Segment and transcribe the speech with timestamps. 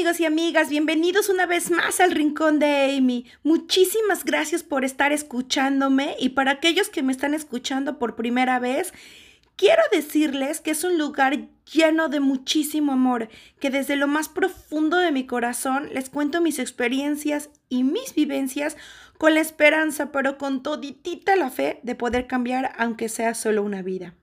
[0.00, 3.26] amigos y amigas, bienvenidos una vez más al Rincón de Amy.
[3.42, 8.94] Muchísimas gracias por estar escuchándome y para aquellos que me están escuchando por primera vez,
[9.56, 13.28] quiero decirles que es un lugar lleno de muchísimo amor,
[13.60, 18.78] que desde lo más profundo de mi corazón les cuento mis experiencias y mis vivencias
[19.18, 23.82] con la esperanza, pero con toditita la fe de poder cambiar aunque sea solo una
[23.82, 24.14] vida.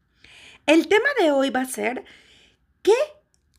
[0.66, 2.04] El tema de hoy va a ser
[2.82, 2.96] ¿qué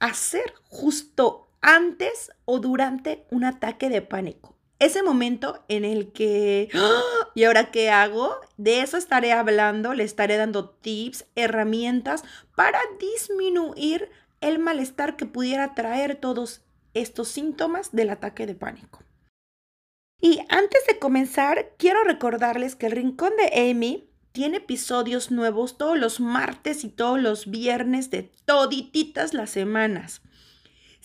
[0.00, 4.56] hacer justo antes o durante un ataque de pánico.
[4.78, 7.02] Ese momento en el que, ¡Ah!
[7.34, 8.36] ¿y ahora qué hago?
[8.56, 12.22] De eso estaré hablando, le estaré dando tips, herramientas
[12.54, 16.62] para disminuir el malestar que pudiera traer todos
[16.94, 19.02] estos síntomas del ataque de pánico.
[20.20, 25.98] Y antes de comenzar, quiero recordarles que el Rincón de Amy tiene episodios nuevos todos
[25.98, 30.22] los martes y todos los viernes de todititas las semanas.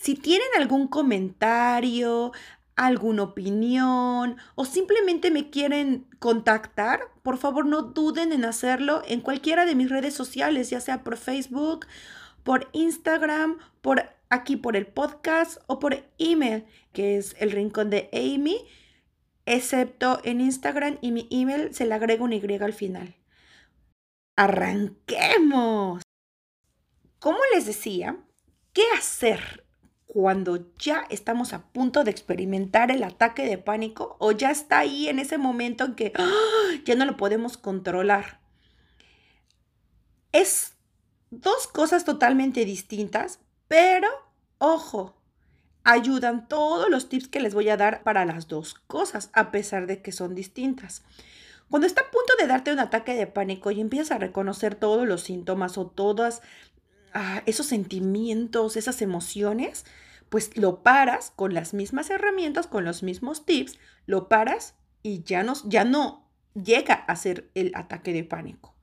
[0.04, 2.32] Si tienen algún comentario,
[2.76, 9.64] alguna opinión o simplemente me quieren contactar, por favor no duden en hacerlo en cualquiera
[9.64, 11.86] de mis redes sociales, ya sea por Facebook,
[12.42, 18.10] por Instagram, por aquí por el podcast o por email, que es el rincón de
[18.12, 18.58] Amy,
[19.46, 23.16] excepto en Instagram y mi email se le agrega un Y al final.
[24.36, 26.02] Arranquemos.
[27.18, 28.18] Como les decía,
[28.74, 29.63] ¿qué hacer
[30.14, 35.08] cuando ya estamos a punto de experimentar el ataque de pánico o ya está ahí
[35.08, 36.30] en ese momento en que ¡ah!
[36.84, 38.38] ya no lo podemos controlar.
[40.30, 40.74] Es
[41.32, 44.08] dos cosas totalmente distintas, pero
[44.58, 45.16] ojo,
[45.82, 49.88] ayudan todos los tips que les voy a dar para las dos cosas, a pesar
[49.88, 51.02] de que son distintas.
[51.68, 55.08] Cuando está a punto de darte un ataque de pánico y empiezas a reconocer todos
[55.08, 56.40] los síntomas o todos
[57.14, 59.84] ah, esos sentimientos, esas emociones,
[60.34, 65.44] pues lo paras con las mismas herramientas, con los mismos tips, lo paras y ya
[65.44, 68.74] no, ya no llega a ser el ataque de pánico.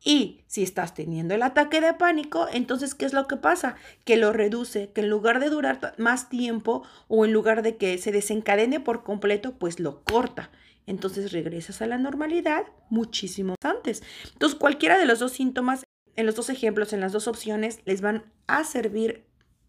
[0.00, 3.74] Y si estás teniendo el ataque de pánico, entonces, ¿qué es lo que pasa?
[4.04, 7.98] Que lo reduce, que en lugar de durar más tiempo o en lugar de que
[7.98, 10.52] se desencadene por completo, pues lo corta.
[10.86, 14.04] Entonces regresas a la normalidad muchísimo antes.
[14.34, 15.82] Entonces, cualquiera de los dos síntomas,
[16.14, 19.25] en los dos ejemplos, en las dos opciones, les van a servir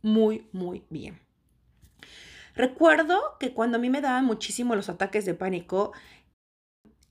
[0.07, 1.19] muy, muy bien.
[2.55, 5.91] Recuerdo que cuando a mí me daban muchísimo los ataques de pánico,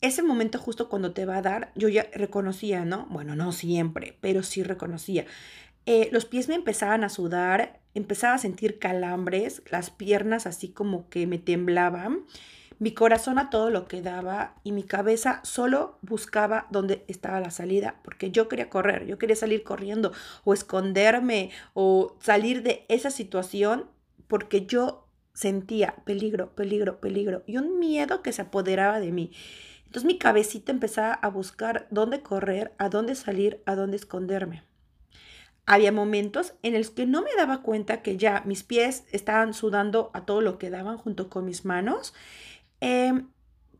[0.00, 3.06] ese momento justo cuando te va a dar, yo ya reconocía, ¿no?
[3.10, 5.26] Bueno, no siempre, pero sí reconocía.
[5.84, 11.08] Eh, los pies me empezaban a sudar, empezaba a sentir calambres, las piernas así como
[11.08, 12.24] que me temblaban
[12.78, 17.50] mi corazón a todo lo que daba y mi cabeza solo buscaba dónde estaba la
[17.50, 20.12] salida, porque yo quería correr, yo quería salir corriendo
[20.44, 23.86] o esconderme o salir de esa situación
[24.28, 29.32] porque yo sentía peligro, peligro, peligro y un miedo que se apoderaba de mí.
[29.86, 34.65] Entonces mi cabecita empezaba a buscar dónde correr, a dónde salir, a dónde esconderme.
[35.65, 40.10] Había momentos en los que no me daba cuenta que ya mis pies estaban sudando
[40.15, 42.15] a todo lo que daban junto con mis manos
[42.81, 43.28] Em,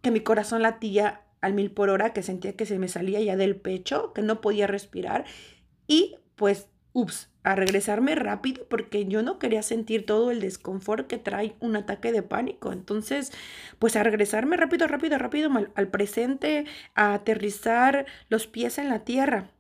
[0.03, 3.37] que mi corazón latía al mil por hora, que sentía que se me salía ya
[3.37, 5.25] del pecho, que no podía respirar
[5.87, 11.19] y pues, ups, a regresarme rápido porque yo no quería sentir todo el desconfort que
[11.19, 12.73] trae un ataque de pánico.
[12.73, 13.33] Entonces,
[13.79, 16.65] pues a regresarme rápido, rápido, rápido al, al presente,
[16.95, 19.51] a aterrizar los pies en la tierra.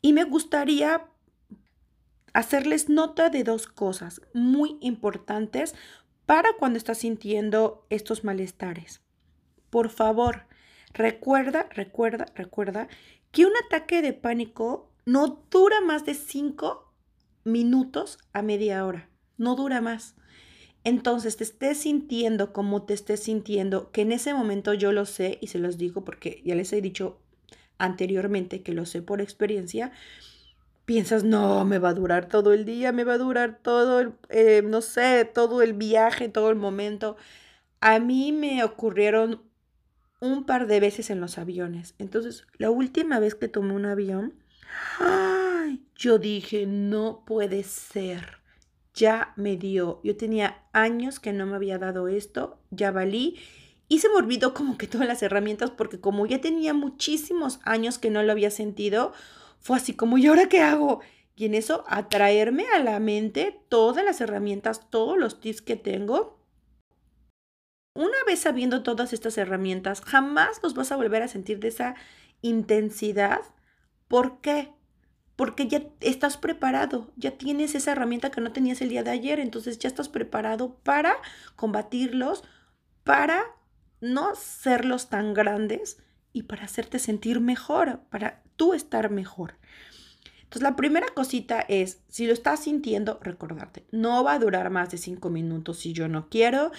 [0.00, 1.06] Y me gustaría
[2.32, 5.74] hacerles nota de dos cosas muy importantes
[6.26, 9.02] para cuando estás sintiendo estos malestares.
[9.70, 10.46] Por favor,
[10.92, 12.88] recuerda, recuerda, recuerda
[13.30, 16.92] que un ataque de pánico no dura más de 5
[17.44, 19.08] minutos a media hora.
[19.36, 20.14] No dura más.
[20.84, 25.38] Entonces te estés sintiendo como te estés sintiendo, que en ese momento yo lo sé
[25.40, 27.20] y se los digo porque ya les he dicho
[27.78, 29.92] anteriormente que lo sé por experiencia,
[30.84, 34.12] piensas, no, me va a durar todo el día, me va a durar todo, el,
[34.28, 37.16] eh, no sé, todo el viaje, todo el momento.
[37.80, 39.42] A mí me ocurrieron
[40.20, 41.94] un par de veces en los aviones.
[41.98, 44.34] Entonces, la última vez que tomé un avión,
[45.00, 48.38] ay, yo dije, no puede ser.
[48.94, 50.00] Ya me dio.
[50.04, 53.38] Yo tenía años que no me había dado esto, ya valí.
[53.88, 57.98] Y se me olvidó como que todas las herramientas porque como ya tenía muchísimos años
[57.98, 59.12] que no lo había sentido,
[59.62, 61.00] fue así como, ¿y ahora qué hago?
[61.34, 66.38] Y en eso atraerme a la mente todas las herramientas, todos los tips que tengo.
[67.94, 71.94] Una vez sabiendo todas estas herramientas, jamás los vas a volver a sentir de esa
[72.42, 73.40] intensidad.
[74.08, 74.72] ¿Por qué?
[75.36, 79.40] porque ya estás preparado, ya tienes esa herramienta que no tenías el día de ayer,
[79.40, 81.16] entonces ya estás preparado para
[81.56, 82.44] combatirlos,
[83.02, 83.42] para
[84.00, 89.54] no serlos tan grandes y para hacerte sentir mejor, para tú estar mejor.
[90.42, 94.90] Entonces, la primera cosita es, si lo estás sintiendo, recordarte, no va a durar más
[94.90, 96.72] de cinco minutos si yo no quiero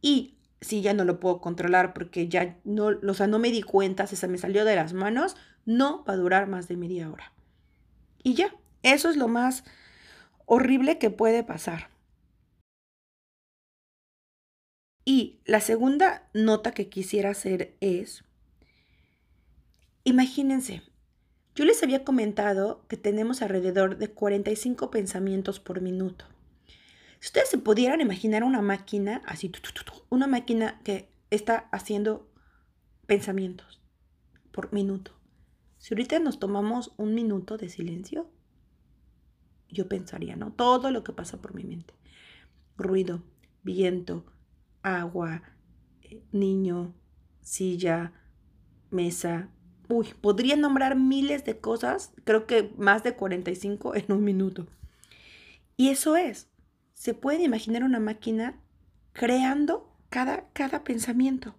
[0.00, 3.62] y si ya no lo puedo controlar porque ya no, o sea, no me di
[3.62, 7.32] cuenta, se me salió de las manos, no va a durar más de media hora.
[8.22, 9.64] Y ya, eso es lo más
[10.46, 11.90] horrible que puede pasar.
[15.04, 18.24] Y la segunda nota que quisiera hacer es,
[20.04, 20.82] imagínense,
[21.56, 26.26] yo les había comentado que tenemos alrededor de 45 pensamientos por minuto.
[27.18, 29.50] Si ustedes se pudieran imaginar una máquina, así,
[30.10, 32.30] una máquina que está haciendo
[33.06, 33.80] pensamientos
[34.52, 35.12] por minuto.
[35.78, 38.30] Si ahorita nos tomamos un minuto de silencio,
[39.70, 40.52] yo pensaría, ¿no?
[40.52, 41.94] Todo lo que pasa por mi mente.
[42.76, 43.22] Ruido,
[43.62, 44.26] viento,
[44.82, 45.42] agua,
[46.02, 46.94] eh, niño,
[47.40, 48.12] silla,
[48.90, 49.48] mesa.
[49.88, 54.66] Uy, podría nombrar miles de cosas, creo que más de 45 en un minuto.
[55.76, 56.48] Y eso es,
[56.94, 58.60] se puede imaginar una máquina
[59.12, 61.54] creando cada, cada pensamiento.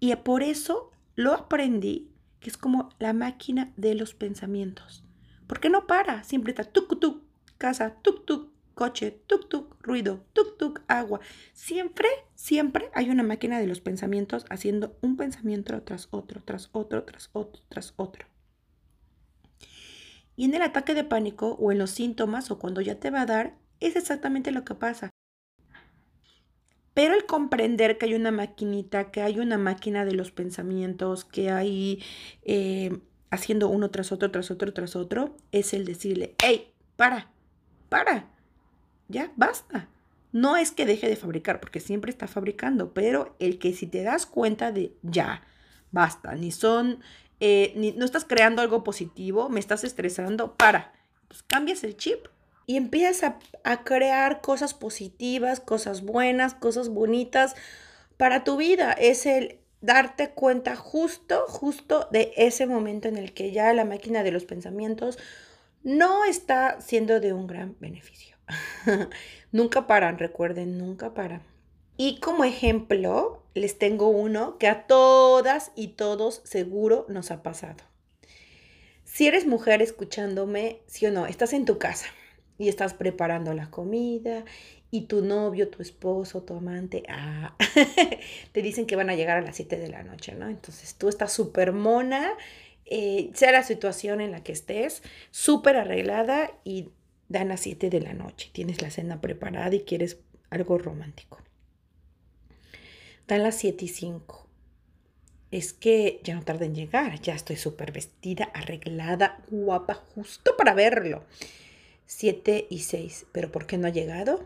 [0.00, 2.10] Y por eso lo aprendí,
[2.40, 5.04] que es como la máquina de los pensamientos.
[5.46, 7.22] Porque no para, siempre está tuk tuk,
[7.58, 11.20] casa, tuk tuk, coche, tuk tuk, ruido, tuk tuk, agua.
[11.52, 17.04] Siempre, siempre hay una máquina de los pensamientos haciendo un pensamiento tras otro, tras otro,
[17.04, 18.26] tras otro, tras otro.
[20.36, 23.22] Y en el ataque de pánico o en los síntomas o cuando ya te va
[23.22, 25.10] a dar, es exactamente lo que pasa.
[26.94, 31.50] Pero el comprender que hay una maquinita, que hay una máquina de los pensamientos, que
[31.50, 32.02] hay
[32.42, 32.98] eh,
[33.30, 37.30] haciendo uno tras otro, tras otro, tras otro, es el decirle, hey, para,
[37.88, 38.30] para,
[39.10, 39.88] ya, basta.
[40.32, 44.02] No es que deje de fabricar, porque siempre está fabricando, pero el que si te
[44.02, 45.42] das cuenta de ya,
[45.90, 47.00] basta, ni son,
[47.40, 50.92] eh, ni, no estás creando algo positivo, me estás estresando, para,
[51.26, 52.26] pues cambias el chip
[52.66, 57.56] y empiezas a, crear cosas positivas, cosas buenas, cosas bonitas
[58.16, 58.92] para tu vida.
[58.92, 64.22] Es el darte cuenta justo, justo de ese momento en el que ya la máquina
[64.22, 65.18] de los pensamientos
[65.82, 68.36] no está siendo de un gran beneficio.
[69.52, 71.42] nunca paran, recuerden, nunca paran.
[71.96, 77.84] Y como ejemplo, les tengo uno que a todas y todos seguro nos ha pasado.
[79.04, 82.06] Si eres mujer escuchándome, sí o no, estás en tu casa
[82.58, 84.44] y estás preparando la comida
[84.90, 87.56] y tu novio, tu esposo, tu amante, ah,
[88.52, 90.48] te dicen que van a llegar a las 7 de la noche, ¿no?
[90.48, 92.32] Entonces tú estás súper mona,
[92.86, 96.90] eh, sea la situación en la que estés, súper arreglada y
[97.30, 100.18] dan las 7 de la noche, tienes la cena preparada y quieres
[100.50, 101.38] algo romántico.
[103.26, 104.46] Dan las 7 y 5.
[105.52, 110.74] Es que ya no tarda en llegar, ya estoy súper vestida, arreglada, guapa, justo para
[110.74, 111.24] verlo.
[112.06, 114.44] 7 y 6, pero ¿por qué no ha llegado?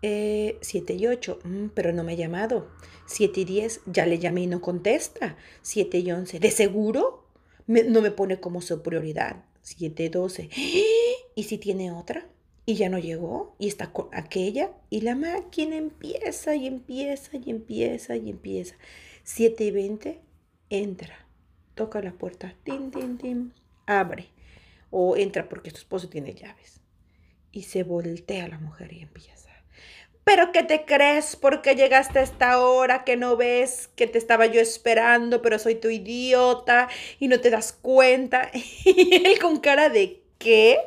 [0.00, 2.70] 7 eh, y 8, mm, pero no me ha llamado.
[3.06, 5.36] 7 y 10, ya le llamé y no contesta.
[5.60, 7.24] 7 y 11, ¿de seguro?
[7.66, 9.44] no me pone como su prioridad.
[9.66, 10.50] 7 y 12,
[11.36, 12.26] ¿y si tiene otra?
[12.64, 17.50] Y ya no llegó, y está con aquella, y la máquina empieza y empieza y
[17.50, 18.74] empieza y empieza.
[19.22, 20.20] 7 y 20,
[20.70, 21.14] entra,
[21.76, 23.52] toca la puerta, tin, tin, tin,
[23.86, 24.26] abre,
[24.90, 26.80] o entra porque su esposo tiene llaves.
[27.52, 29.36] Y se voltea la mujer y empieza.
[30.24, 31.36] ¿Pero qué te crees?
[31.36, 35.76] porque llegaste a esta hora que no ves que te estaba yo esperando, pero soy
[35.76, 36.88] tu idiota
[37.20, 38.50] y no te das cuenta?
[38.84, 40.78] Y él con cara de ¿qué?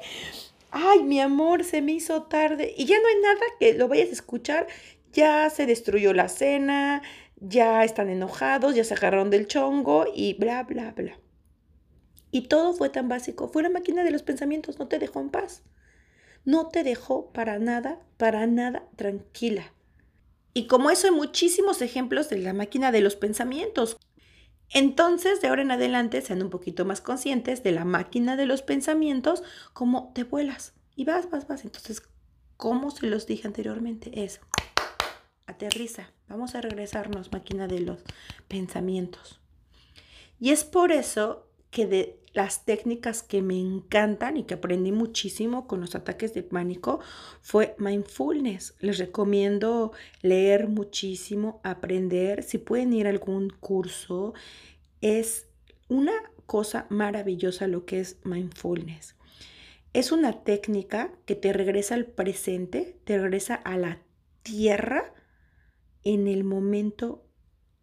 [0.71, 2.73] Ay, mi amor, se me hizo tarde.
[2.77, 4.67] Y ya no hay nada que lo vayas a escuchar.
[5.13, 7.01] Ya se destruyó la cena,
[7.37, 11.19] ya están enojados, ya se agarraron del chongo y bla, bla, bla.
[12.31, 13.49] Y todo fue tan básico.
[13.49, 15.63] Fue la máquina de los pensamientos, no te dejó en paz
[16.45, 19.73] no te dejó para nada, para nada tranquila.
[20.53, 23.97] Y como eso hay muchísimos ejemplos de la máquina de los pensamientos.
[24.71, 28.61] Entonces, de ahora en adelante, sean un poquito más conscientes de la máquina de los
[28.61, 31.65] pensamientos, como te vuelas y vas, vas, vas.
[31.65, 32.03] Entonces,
[32.57, 34.41] como se los dije anteriormente, es
[35.47, 36.11] aterriza.
[36.27, 37.99] Vamos a regresarnos, máquina de los
[38.47, 39.39] pensamientos.
[40.39, 45.67] Y es por eso que de las técnicas que me encantan y que aprendí muchísimo
[45.67, 46.99] con los ataques de pánico
[47.41, 48.75] fue mindfulness.
[48.79, 52.43] Les recomiendo leer muchísimo, aprender.
[52.43, 54.33] Si pueden ir a algún curso,
[55.01, 55.47] es
[55.87, 56.13] una
[56.45, 59.15] cosa maravillosa lo que es mindfulness.
[59.93, 63.99] Es una técnica que te regresa al presente, te regresa a la
[64.43, 65.13] tierra
[66.03, 67.25] en el momento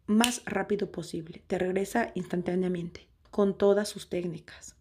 [0.05, 1.43] más rápido posible.
[1.47, 4.75] Te regresa instantáneamente con todas sus técnicas.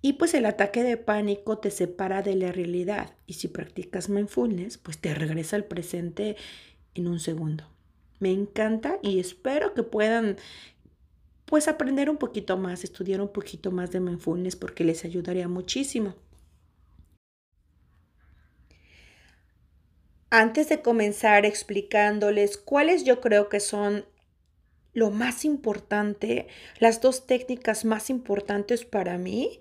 [0.00, 3.14] Y pues el ataque de pánico te separa de la realidad.
[3.26, 6.36] Y si practicas mindfulness, pues te regresa al presente
[6.94, 7.64] en un segundo.
[8.20, 10.36] Me encanta y espero que puedan
[11.44, 16.14] pues aprender un poquito más, estudiar un poquito más de mindfulness porque les ayudaría muchísimo.
[20.30, 24.04] Antes de comenzar explicándoles cuáles yo creo que son
[24.92, 26.46] lo más importante,
[26.78, 29.60] las dos técnicas más importantes para mí,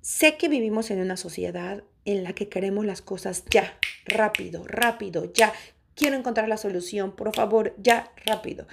[0.00, 5.32] sé que vivimos en una sociedad en la que queremos las cosas ya, rápido, rápido,
[5.32, 5.52] ya.
[5.94, 8.66] Quiero encontrar la solución, por favor, ya, rápido.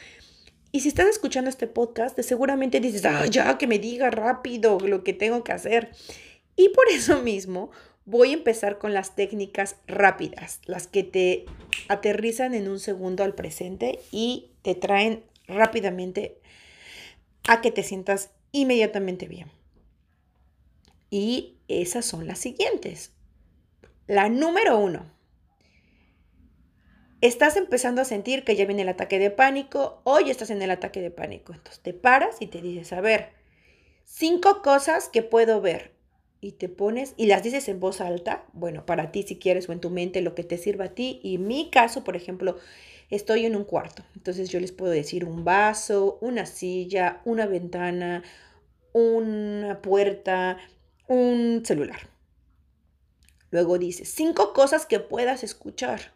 [0.72, 5.04] Y si estás escuchando este podcast, seguramente dices, ah, ya, que me diga rápido lo
[5.04, 5.92] que tengo que hacer.
[6.56, 7.72] Y por eso mismo
[8.06, 11.46] voy a empezar con las técnicas rápidas, las que te
[11.90, 16.39] aterrizan en un segundo al presente y te traen rápidamente
[17.48, 19.50] a que te sientas inmediatamente bien.
[21.10, 23.13] Y esas son las siguientes.
[24.08, 25.12] La número uno.
[27.20, 30.70] Estás empezando a sentir que ya viene el ataque de pánico, hoy estás en el
[30.70, 31.54] ataque de pánico.
[31.54, 33.32] Entonces te paras y te dices, a ver,
[34.04, 35.96] cinco cosas que puedo ver.
[36.39, 39.74] Y te pones y las dices en voz alta, bueno, para ti si quieres o
[39.74, 41.20] en tu mente lo que te sirva a ti.
[41.24, 42.58] Y en mi caso, por ejemplo,
[43.10, 44.04] estoy en un cuarto.
[44.16, 48.24] Entonces yo les puedo decir un vaso, una silla, una ventana,
[48.94, 50.58] una puerta,
[51.08, 52.10] un celular.
[53.50, 56.14] Luego dice, cinco cosas que puedas escuchar.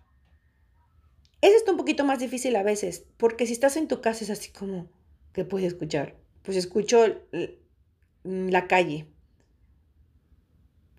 [1.41, 4.29] Eso está un poquito más difícil a veces, porque si estás en tu casa es
[4.29, 4.87] así como,
[5.33, 6.15] ¿qué puedes escuchar?
[6.43, 7.05] Pues escucho
[8.23, 9.07] la calle,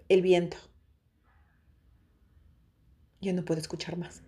[0.09, 0.57] el viento,
[3.23, 4.23] ya no puedo escuchar más.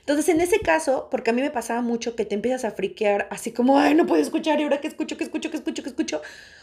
[0.00, 3.26] Entonces, en ese caso, porque a mí me pasaba mucho que te empiezas a friquear,
[3.30, 5.88] así como, ay, no puedo escuchar, y ahora que escucho, que escucho, que escucho, que
[5.88, 6.22] escucho,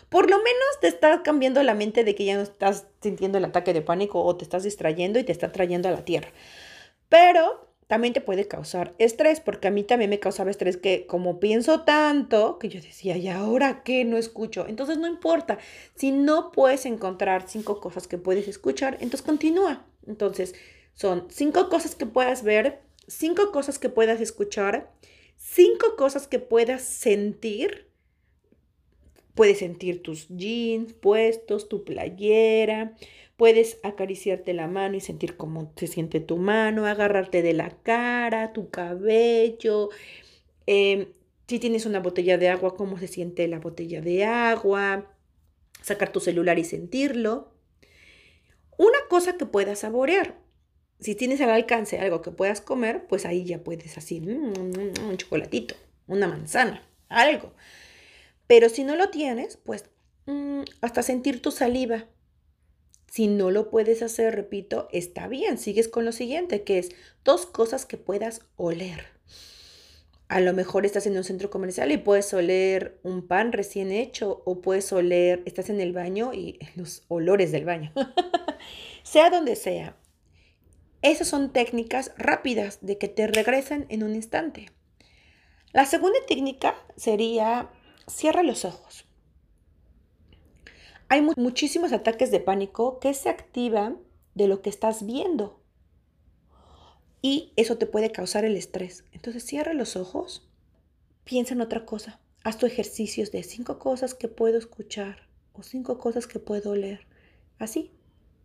[0.10, 3.46] por lo menos te está cambiando la mente de que ya no estás sintiendo el
[3.46, 6.30] ataque de pánico o te estás distrayendo y te está trayendo a la tierra.
[7.10, 11.40] Pero también te puede causar estrés, porque a mí también me causaba estrés que como
[11.40, 14.68] pienso tanto, que yo decía, ¿y ahora qué no escucho?
[14.68, 15.58] Entonces no importa,
[15.96, 19.86] si no puedes encontrar cinco cosas que puedes escuchar, entonces continúa.
[20.06, 20.54] Entonces,
[20.94, 24.92] son cinco cosas que puedas ver, cinco cosas que puedas escuchar,
[25.38, 27.88] cinco cosas que puedas sentir.
[29.34, 32.96] Puedes sentir tus jeans puestos, tu playera,
[33.36, 38.54] puedes acariciarte la mano y sentir cómo se siente tu mano, agarrarte de la cara,
[38.54, 39.90] tu cabello.
[40.68, 41.08] Em,
[41.48, 45.12] si tienes una botella de agua, cómo se siente la botella de agua,
[45.82, 47.52] sacar tu celular y sentirlo.
[48.78, 50.43] Una cosa que puedas saborear
[51.00, 55.02] si tienes al alcance algo que puedas comer, pues ahí ya puedes así, mm, mm,
[55.02, 55.76] mm, un chocolatito,
[56.08, 57.54] una manzana, algo.
[58.48, 59.86] Pero si no lo tienes, pues
[60.82, 62.06] hasta sentir tu saliva.
[63.12, 66.90] Si no lo puedes hacer, repito, está bien, sigues con lo siguiente, que es
[67.24, 69.06] dos cosas que puedas oler.
[70.30, 74.42] A lo mejor estás en un centro comercial y puedes oler un pan recién hecho
[74.46, 77.92] o puedes oler, estás en el baño y los olores del baño.
[79.04, 79.96] sea donde sea,
[81.04, 84.72] esas son técnicas rápidas de que te regresan en un instante.
[85.74, 87.70] La segunda técnica sería
[88.08, 89.06] cierra los ojos.
[91.10, 94.00] Hay muchísimos ataques de pánico que se activan
[94.34, 95.60] de lo que estás viendo.
[97.22, 99.04] Y eso te puede causar el estrés.
[99.12, 100.50] Entonces cierra los ojos,
[101.24, 102.20] piensa en otra cosa.
[102.44, 107.08] Haz tu ejercicios de cinco cosas que puedo escuchar o cinco cosas que puedo leer.
[107.60, 107.92] Así.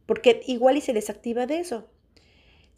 [0.07, 1.88] Porque igual y se desactiva de eso.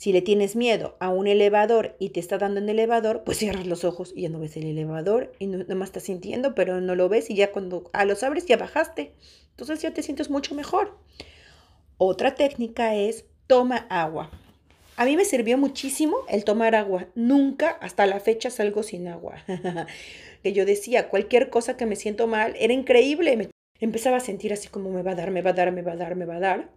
[0.00, 3.66] Si le tienes miedo a un elevador y te está dando el elevador, pues cierras
[3.66, 6.95] los ojos y ya no ves el elevador y no, más estás sintiendo, pero no
[6.95, 9.12] lo ves y ya cuando a los abres ya bajaste.
[9.50, 10.97] Entonces ya te sientes mucho mejor.
[11.99, 14.30] Otra técnica es toma agua.
[14.97, 17.09] A mí me sirvió muchísimo el tomar agua.
[17.14, 19.45] Nunca hasta la fecha salgo sin agua.
[20.42, 23.37] que yo decía, cualquier cosa que me siento mal era increíble.
[23.37, 25.83] Me empezaba a sentir así como me va a dar, me va a dar, me
[25.83, 26.71] va a dar, me va a dar.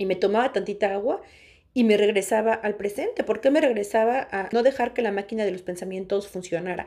[0.00, 1.20] Y me tomaba tantita agua
[1.74, 3.24] y me regresaba al presente.
[3.24, 6.86] ¿Por qué me regresaba a no dejar que la máquina de los pensamientos funcionara?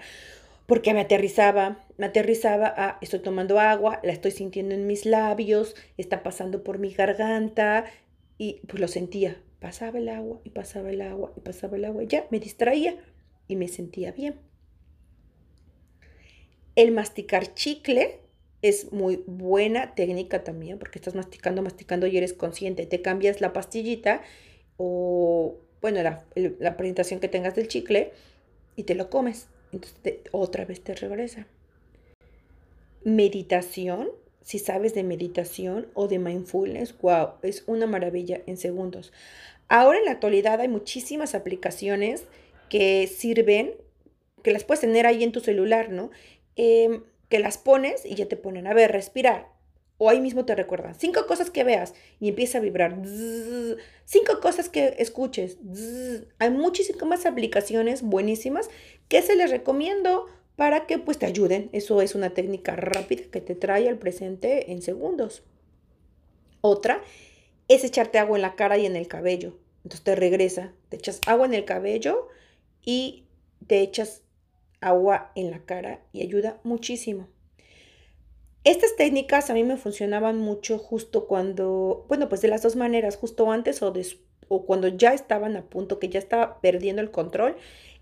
[0.66, 5.76] Porque me aterrizaba, me aterrizaba a estoy tomando agua, la estoy sintiendo en mis labios,
[5.98, 7.86] está pasando por mi garganta
[8.38, 9.42] y pues lo sentía.
[9.60, 12.96] Pasaba el agua y pasaba el agua y pasaba el agua y ya me distraía
[13.48, 14.36] y me sentía bien.
[16.76, 18.20] El masticar chicle
[18.62, 22.86] es muy buena técnica también porque estás masticando, masticando y eres consciente.
[22.86, 24.22] Te cambias la pastillita
[24.84, 26.26] o, bueno, la,
[26.58, 28.14] la presentación que tengas del chicle
[28.76, 29.48] y te lo comes.
[29.72, 31.46] Entonces otra vez te regresa.
[33.04, 34.10] Meditación,
[34.42, 39.14] si sabes de meditación o de mindfulness, wow, es una maravilla en segundos.
[39.70, 42.24] Ahora en la actualidad hay muchísimas aplicaciones
[42.68, 43.76] que sirven,
[44.42, 46.10] que las puedes tener ahí en tu celular, ¿no?
[46.56, 49.48] Em, que las pones y ya te ponen, a ver, respirar.
[50.04, 52.98] O ahí mismo te recuerdan, cinco cosas que veas y empieza a vibrar.
[54.04, 55.60] cinco cosas que escuches.
[56.40, 58.72] Hay muchísimas aplicaciones buenísimas
[59.10, 61.70] que se les recomiendo para que pues te ayuden.
[61.72, 65.44] Eso es una técnica rápida que te trae al presente en segundos.
[66.62, 67.04] Otra
[67.68, 69.60] es echarte agua en la cara y en el cabello.
[69.84, 72.28] Entonces te regresa, te echas agua en el cabello
[72.84, 73.26] y
[73.68, 74.24] te echas
[74.80, 77.28] agua en la cara y ayuda muchísimo.
[78.64, 83.18] Estas técnicas a mí me funcionaban mucho justo cuando, bueno, pues de las dos maneras,
[83.18, 87.56] justo antes o, cuando ya estaban a punto, que ya estaba perdiendo el control,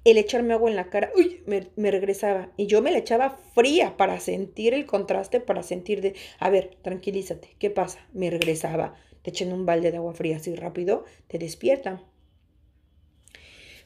[0.04, 2.52] el echarme agua en la cara, uy, me, me, regresaba.
[2.58, 6.76] Y yo me la echaba fría para sentir el contraste, para sentir de, a ver,
[6.82, 8.06] tranquilízate, ¿qué pasa?
[8.12, 8.96] Me regresaba.
[9.22, 12.04] Te echen un balde de agua fría así rápido, te despierta.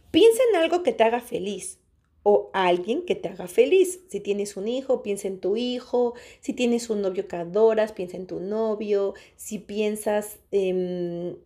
[0.09, 1.82] Piensa en algo que te haga feliz
[2.23, 3.99] o alguien que te haga feliz.
[4.09, 6.13] Si tienes un hijo, piensa en tu hijo.
[6.41, 9.13] Si tienes un novio que adoras, piensa en tu novio.
[9.35, 11.37] Si piensas en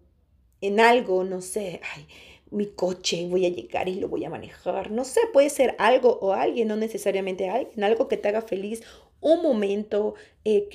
[0.79, 2.07] algo, no sé, ay,
[2.51, 4.91] mi coche, voy a llegar y lo voy a manejar.
[4.91, 8.83] No sé, puede ser algo o alguien, no necesariamente alguien, algo que te haga feliz.
[9.19, 10.15] Un momento,
[10.45, 10.69] eh,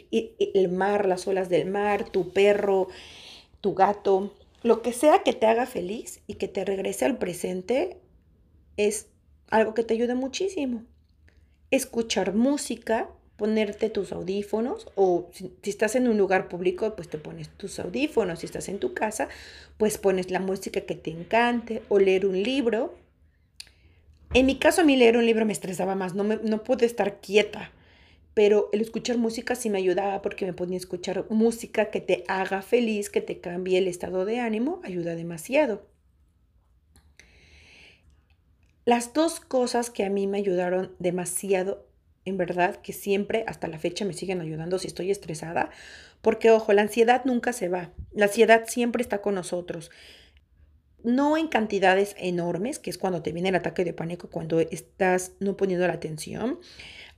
[0.55, 2.89] el mar, las olas del mar, tu perro,
[3.61, 4.33] tu gato,
[4.63, 7.99] lo que sea que te haga feliz y que te regrese al presente
[8.77, 9.09] es
[9.53, 10.83] algo que te ayuda muchísimo.
[11.71, 17.49] Escuchar música, ponerte tus audífonos o si, estás en un lugar público, pues te pones
[17.51, 18.41] tus audífonos.
[18.41, 19.29] Si estás en tu casa,
[19.77, 22.95] pues pones la música que te encante o leer un libro.
[24.35, 26.87] En mi caso, a mí leer un libro me estresaba más, no, me, no pude
[26.87, 27.71] estar quieta,
[28.33, 32.25] pero el escuchar música sí me ayudaba porque me ponía a escuchar música que te
[32.29, 35.92] haga feliz, que te cambie el estado de ánimo, ayuda demasiado.
[38.85, 41.87] Las dos cosas que a mí me ayudaron demasiado,
[42.25, 45.71] en verdad, que siempre hasta la fecha me siguen ayudando si estoy estresada,
[46.21, 49.91] porque ojo, la ansiedad nunca se va, la ansiedad siempre está con nosotros.
[51.05, 55.33] No en cantidades enormes, que es cuando te viene el ataque de pánico, cuando estás
[55.41, 56.61] no poniendo la atención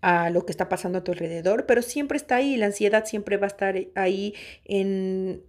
[0.01, 3.37] a lo que está pasando a tu alrededor, pero siempre está ahí, la ansiedad siempre
[3.37, 5.43] va a estar ahí en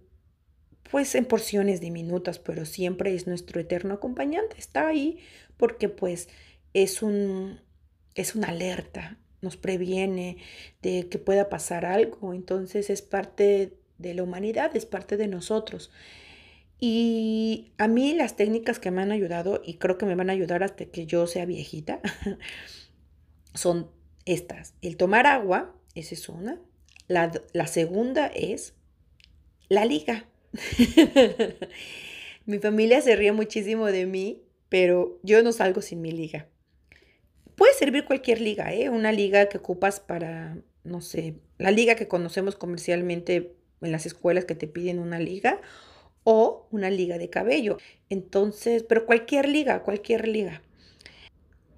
[0.90, 5.18] pues en porciones diminutas, pero siempre es nuestro eterno acompañante, está ahí
[5.56, 6.28] porque pues
[6.74, 7.60] es un
[8.14, 10.38] es una alerta, nos previene
[10.82, 15.90] de que pueda pasar algo, entonces es parte de la humanidad, es parte de nosotros.
[16.78, 20.34] Y a mí las técnicas que me han ayudado, y creo que me van a
[20.34, 22.00] ayudar hasta que yo sea viejita,
[23.54, 23.90] son
[24.24, 24.74] estas.
[24.82, 26.60] El tomar agua, esa es una.
[27.08, 28.74] La, la segunda es
[29.68, 30.26] la liga.
[32.46, 36.48] mi familia se ríe muchísimo de mí, pero yo no salgo sin mi liga.
[37.54, 38.90] Puede servir cualquier liga, ¿eh?
[38.90, 44.44] Una liga que ocupas para, no sé, la liga que conocemos comercialmente en las escuelas
[44.44, 45.60] que te piden una liga
[46.24, 47.78] o una liga de cabello.
[48.10, 50.62] Entonces, pero cualquier liga, cualquier liga.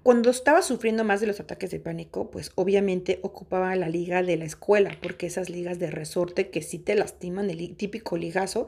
[0.01, 4.37] Cuando estaba sufriendo más de los ataques de pánico, pues obviamente ocupaba la liga de
[4.37, 8.67] la escuela, porque esas ligas de resorte que sí te lastiman, el típico ligazo,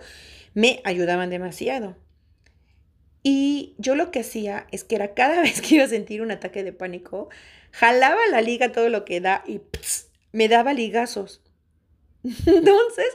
[0.54, 1.96] me ayudaban demasiado.
[3.24, 6.32] Y yo lo que hacía es que era cada vez que iba a sentir un
[6.32, 7.30] ataque de pánico,
[7.72, 9.62] jalaba la liga todo lo que da y
[10.32, 11.42] me daba ligazos.
[12.24, 13.08] Entonces,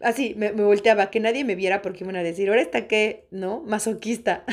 [0.00, 3.60] así me, volteaba, que nadie me viera porque iban a decir, ahora está que, ¿no?
[3.60, 4.44] Masoquista.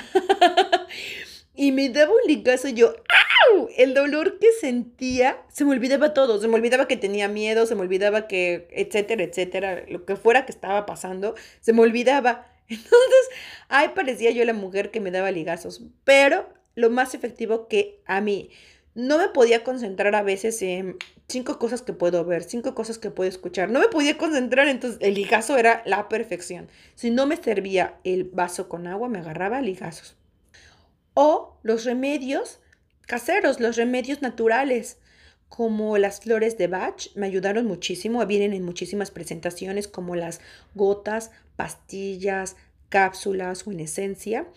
[1.56, 3.70] y me daba un ligazo y yo, ¡au!
[3.78, 7.76] El dolor que sentía, se me olvidaba todo, se me olvidaba que tenía miedo, se
[7.76, 12.48] me olvidaba que, etcétera, etcétera, lo que fuera que estaba pasando, se me olvidaba.
[12.70, 13.30] Entonces,
[13.68, 18.22] ahí parecía yo la mujer que me daba ligazos, pero lo más efectivo que a
[18.22, 18.52] mí
[18.96, 23.12] no me podía concentrar a veces en cinco cosas que puedo ver, cinco cosas que
[23.12, 23.70] puedo escuchar.
[23.70, 26.68] No me podía concentrar, entonces el ligazo era la perfección.
[26.96, 30.16] Si no me servía el vaso con agua, me agarraba ligazos
[31.22, 32.62] o los remedios
[33.06, 34.99] caseros, los remedios naturales,
[35.50, 40.40] como las flores de Bach, me ayudaron muchísimo, vienen en muchísimas presentaciones como las
[40.76, 42.56] gotas, pastillas,
[42.90, 44.48] cápsulas o en esencia.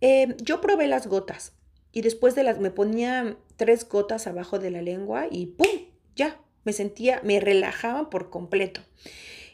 [0.00, 1.52] Eh, yo probé las gotas
[1.90, 5.66] y después de las me ponía tres gotas abajo de la lengua y ¡pum!
[6.14, 8.82] Ya, me sentía, me relajaban por completo.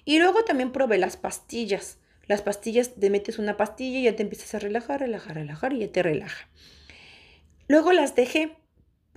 [0.05, 1.99] Y luego también probé las pastillas.
[2.27, 5.81] Las pastillas, te metes una pastilla y ya te empiezas a relajar, relajar, relajar y
[5.81, 6.49] ya te relaja.
[7.69, 8.57] Luego las dejé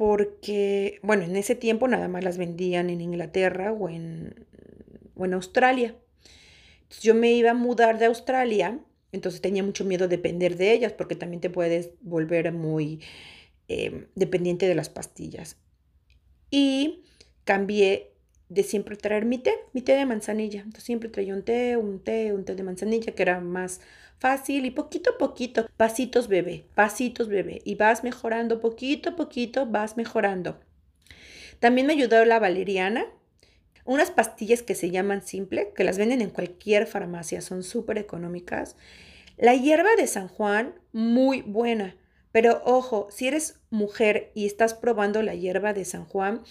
[0.02, 4.48] porque, bueno, en ese tiempo nada más las vendían en Inglaterra o en,
[5.14, 5.94] o en Australia.
[7.02, 8.80] Yo me iba a mudar de Australia,
[9.12, 13.00] entonces tenía mucho miedo de depender de ellas porque también te puedes volver muy
[13.68, 15.58] eh, dependiente de las pastillas.
[16.50, 17.04] Y
[17.44, 18.12] cambié
[18.50, 20.62] de siempre traer mi té, mi té de manzanilla.
[20.62, 23.82] Entonces siempre traía un té, un té, un té de manzanilla que era más
[24.22, 27.60] fácil y poquito a poquito, pasitos bebé, pasitos bebé.
[27.66, 30.60] Y vas mejorando poquito a poquito, vas mejorando.
[31.60, 33.08] También me ayudó la valeriana,
[33.84, 38.76] unas pastillas que se llaman simple, que las venden en cualquier farmacia, son súper económicas.
[39.38, 41.96] La hierba de San Juan, muy buena.
[42.32, 46.44] Pero ojo, si eres mujer y estás probando la hierba de San Juan,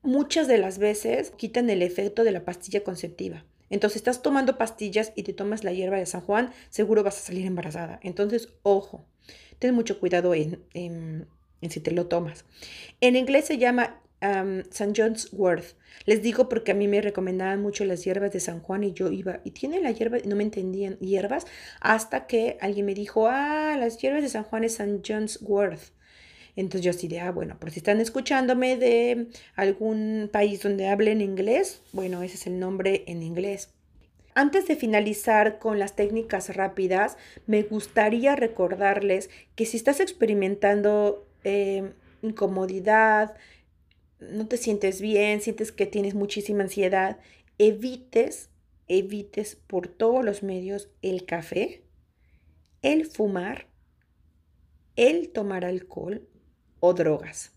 [0.00, 3.44] muchas de las veces quitan el efecto de la pastilla conceptiva.
[3.74, 7.22] Entonces, estás tomando pastillas y te tomas la hierba de San Juan, seguro vas a
[7.22, 7.98] salir embarazada.
[8.04, 9.04] Entonces, ojo,
[9.58, 11.26] ten mucho cuidado en, en,
[11.68, 12.44] si te lo tomas.
[13.00, 14.92] En inglés se llama um, St.
[14.96, 15.64] John's Wort.
[16.06, 19.10] Les digo porque a mí me recomendaban mucho las hierbas de San Juan y yo
[19.10, 21.44] iba, y tiene la hierba, no me entendían hierbas,
[21.80, 25.02] hasta que alguien me dijo, ah, las hierbas de San Juan es St.
[25.04, 25.80] John's Wort.
[26.56, 31.20] Entonces yo así de, ah, bueno, por si están escuchándome de algún país donde hablen
[31.20, 33.70] inglés, bueno, ese es el nombre en inglés.
[34.36, 41.92] Antes de finalizar con las técnicas rápidas, me gustaría recordarles que si estás experimentando eh,
[42.22, 43.36] incomodidad,
[44.18, 47.18] no te sientes bien, sientes que tienes muchísima ansiedad,
[47.58, 48.50] evites,
[48.88, 51.82] evites por todos los medios el café,
[52.82, 53.68] el fumar,
[54.96, 56.28] el tomar alcohol
[56.84, 57.52] o drogas,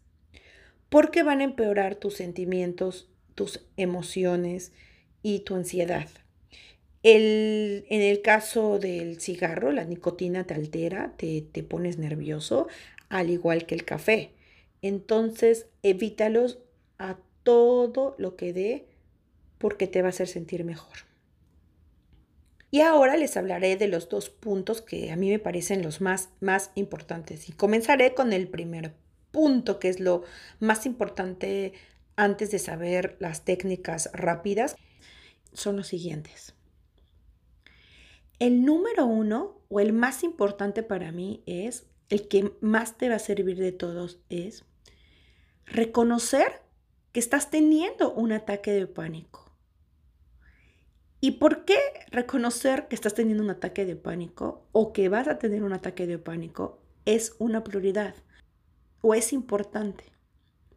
[0.88, 4.72] porque van a empeorar tus sentimientos, tus emociones
[5.22, 6.08] y tu ansiedad.
[7.04, 12.68] El, en el caso del cigarro, la nicotina te altera, te, te pones nervioso,
[13.10, 14.32] al igual que el café.
[14.82, 16.60] Entonces, evítalos
[16.98, 18.86] a todo lo que dé
[19.58, 21.00] porque te va a hacer sentir mejor.
[22.72, 26.30] Y ahora les hablaré de los dos puntos que a mí me parecen los más,
[26.40, 27.50] más importantes.
[27.50, 28.94] Y comenzaré con el primer
[29.38, 30.24] punto, que es lo
[30.60, 31.74] más importante
[32.16, 34.76] antes de saber las técnicas rápidas.
[35.54, 36.56] Son los siguientes.
[38.40, 43.18] El número uno o el más importante para mí es, el que más te va
[43.18, 44.66] a servir de todos, es
[45.68, 46.64] reconocer
[47.12, 49.52] que estás teniendo un ataque de pánico.
[51.22, 51.78] ¿Y por qué
[52.10, 56.08] reconocer que estás teniendo un ataque de pánico o que vas a tener un ataque
[56.08, 58.16] de pánico es una prioridad
[59.02, 60.06] o es importante?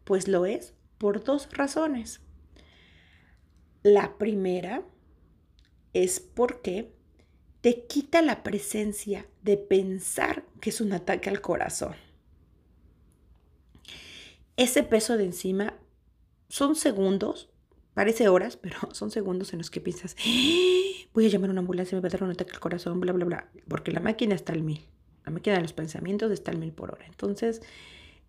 [0.03, 2.21] Pues lo es por dos razones.
[3.83, 4.83] La primera
[5.93, 6.93] es porque
[7.61, 11.95] te quita la presencia de pensar que es un ataque al corazón.
[14.57, 15.75] Ese peso de encima
[16.49, 17.49] son segundos,
[17.93, 21.07] parece horas, pero son segundos en los que piensas, ¡Ah!
[21.13, 23.13] voy a llamar a una ambulancia, me va a dar un ataque al corazón, bla,
[23.13, 24.85] bla, bla, porque la máquina está al mil,
[25.25, 27.05] la máquina de los pensamientos está al mil por hora.
[27.05, 27.61] Entonces,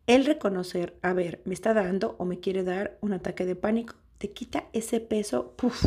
[0.07, 3.95] el reconocer, a ver, me está dando o me quiere dar un ataque de pánico,
[4.19, 5.85] te quita ese peso puff,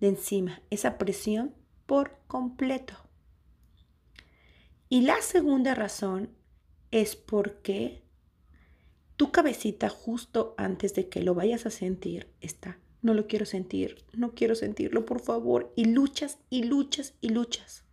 [0.00, 1.54] de encima, esa presión
[1.86, 2.94] por completo.
[4.88, 6.30] Y la segunda razón
[6.90, 8.02] es porque
[9.16, 14.04] tu cabecita justo antes de que lo vayas a sentir está, no lo quiero sentir,
[14.12, 17.84] no quiero sentirlo, por favor, y luchas y luchas y luchas.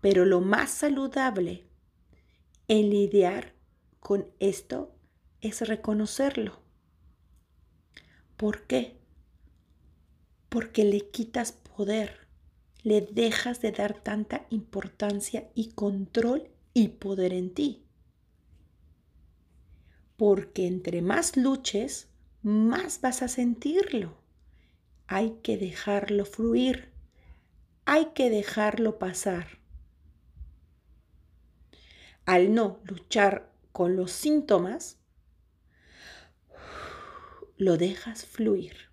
[0.00, 1.64] Pero lo más saludable
[2.68, 3.57] en lidiar
[4.08, 4.90] con esto
[5.42, 6.62] es reconocerlo.
[8.38, 8.96] ¿Por qué?
[10.48, 12.26] Porque le quitas poder,
[12.82, 17.84] le dejas de dar tanta importancia y control y poder en ti
[20.16, 22.08] porque entre más luches,
[22.42, 24.16] más vas a sentirlo.
[25.06, 26.88] Hay que dejarlo fluir,
[27.84, 29.58] hay que dejarlo pasar.
[32.24, 34.98] Al no luchar con los síntomas,
[37.58, 38.90] lo dejas fluir.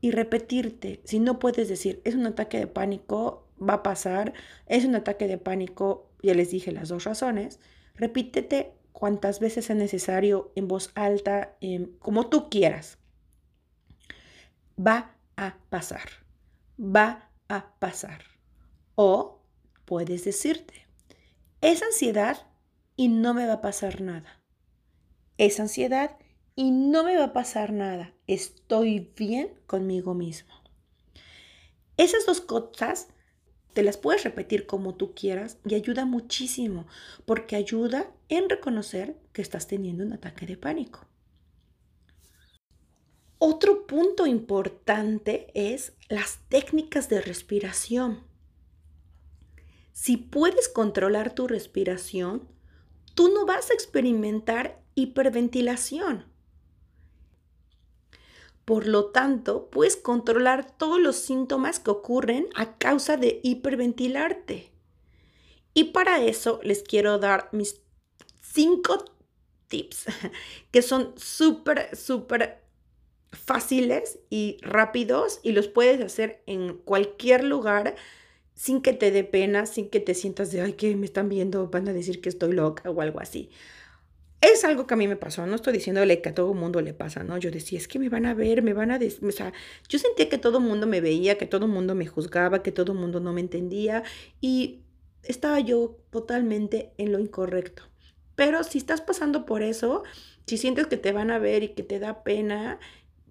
[0.00, 4.32] Y repetirte, si no puedes decir, es un ataque de pánico, va a pasar,
[4.64, 7.60] es un ataque de pánico, ya les dije las dos razones,
[7.94, 11.58] repítete cuantas veces sea necesario, en voz alta,
[11.98, 12.96] como tú quieras.
[14.78, 16.08] Va a pasar,
[16.78, 18.22] va a pasar.
[18.94, 19.42] O
[19.84, 20.86] puedes decirte,
[21.60, 22.46] es ansiedad
[23.00, 24.42] y no me va a pasar nada.
[25.38, 26.18] Es ansiedad
[26.54, 28.12] y no me va a pasar nada.
[28.26, 30.52] Estoy bien conmigo mismo.
[31.96, 33.08] Esas dos cosas
[33.72, 36.86] te las puedes repetir como tú quieras y ayuda muchísimo
[37.24, 41.06] porque ayuda en reconocer que estás teniendo un ataque de pánico.
[43.38, 48.24] Otro punto importante es las técnicas de respiración.
[49.92, 52.59] Si puedes controlar tu respiración,
[53.20, 56.24] tú no vas a experimentar hiperventilación.
[58.64, 64.72] Por lo tanto, puedes controlar todos los síntomas que ocurren a causa de hiperventilarte.
[65.74, 67.82] Y para eso les quiero dar mis
[68.40, 69.04] cinco
[69.68, 70.06] tips
[70.70, 72.64] que son súper, súper
[73.32, 77.96] fáciles y rápidos y los puedes hacer en cualquier lugar
[78.60, 81.68] sin que te dé pena, sin que te sientas de, ay, que me están viendo,
[81.68, 83.48] van a decir que estoy loca o algo así.
[84.42, 86.92] Es algo que a mí me pasó, no estoy diciéndole que a todo mundo le
[86.92, 87.38] pasa, ¿no?
[87.38, 88.98] Yo decía, es que me van a ver, me van a...
[88.98, 89.54] decir, O sea,
[89.88, 92.70] yo sentía que todo el mundo me veía, que todo el mundo me juzgaba, que
[92.70, 94.02] todo el mundo no me entendía
[94.42, 94.82] y
[95.22, 97.84] estaba yo totalmente en lo incorrecto.
[98.36, 100.02] Pero si estás pasando por eso,
[100.46, 102.78] si sientes que te van a ver y que te da pena,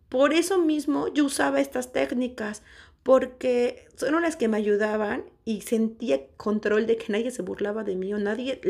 [0.09, 2.63] por eso mismo yo usaba estas técnicas,
[3.03, 7.95] porque son las que me ayudaban y sentía control de que nadie se burlaba de
[7.95, 8.61] mí o nadie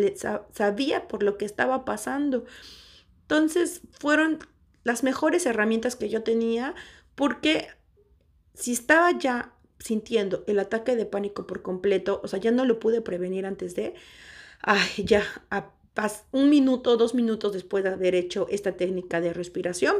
[0.53, 2.45] sabía por lo que estaba pasando.
[3.23, 4.39] Entonces fueron
[4.83, 6.73] las mejores herramientas que yo tenía
[7.15, 7.67] porque
[8.53, 12.79] si estaba ya sintiendo el ataque de pánico por completo, o sea, ya no lo
[12.79, 13.93] pude prevenir antes de,
[14.61, 15.71] ay, ya a
[16.31, 19.97] un minuto, dos minutos después de haber hecho esta técnica de respiración,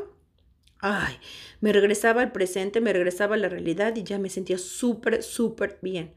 [0.81, 1.15] Ay,
[1.59, 5.77] me regresaba al presente, me regresaba a la realidad y ya me sentía súper, súper
[5.81, 6.13] bien.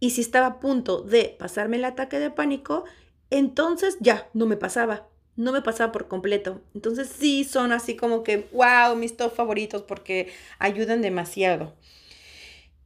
[0.00, 2.84] Y si estaba a punto de pasarme el ataque de pánico,
[3.30, 6.62] entonces ya, no me pasaba, no me pasaba por completo.
[6.74, 11.74] Entonces sí son así como que, wow, mis top favoritos porque ayudan demasiado.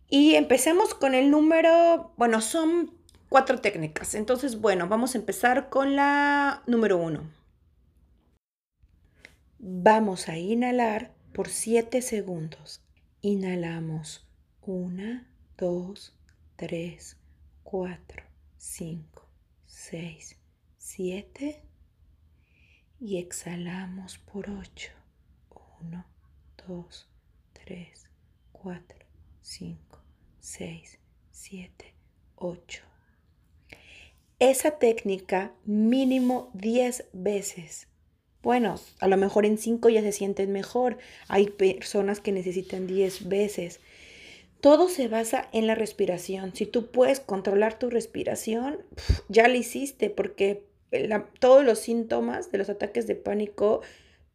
[0.09, 2.92] Y empecemos con el número, bueno, son
[3.29, 4.14] cuatro técnicas.
[4.14, 7.23] Entonces, bueno, vamos a empezar con la número uno.
[9.59, 12.83] Vamos a inhalar por 7 segundos.
[13.23, 14.29] Inhalamos
[14.61, 15.25] 1,
[15.57, 16.14] 2,
[16.57, 17.16] 3,
[17.62, 18.23] 4,
[18.59, 19.29] 5,
[19.64, 20.37] 6,
[20.77, 21.62] 7
[23.01, 24.90] y exhalamos por 8.
[25.81, 26.07] 1,
[26.69, 27.09] 2,
[27.64, 28.11] 3,
[28.53, 28.99] 4,
[29.40, 30.01] 5,
[30.38, 30.99] 6,
[31.31, 31.95] 7,
[32.35, 32.83] 8.
[34.38, 37.88] Esa técnica mínimo 10 veces
[38.47, 40.99] bueno, a lo mejor en cinco ya se sienten mejor.
[41.27, 43.81] Hay personas que necesitan 10 veces.
[44.61, 46.55] Todo se basa en la respiración.
[46.55, 48.85] Si tú puedes controlar tu respiración,
[49.29, 50.63] ya lo hiciste, porque
[51.41, 53.81] todos los síntomas de los ataques de pánico,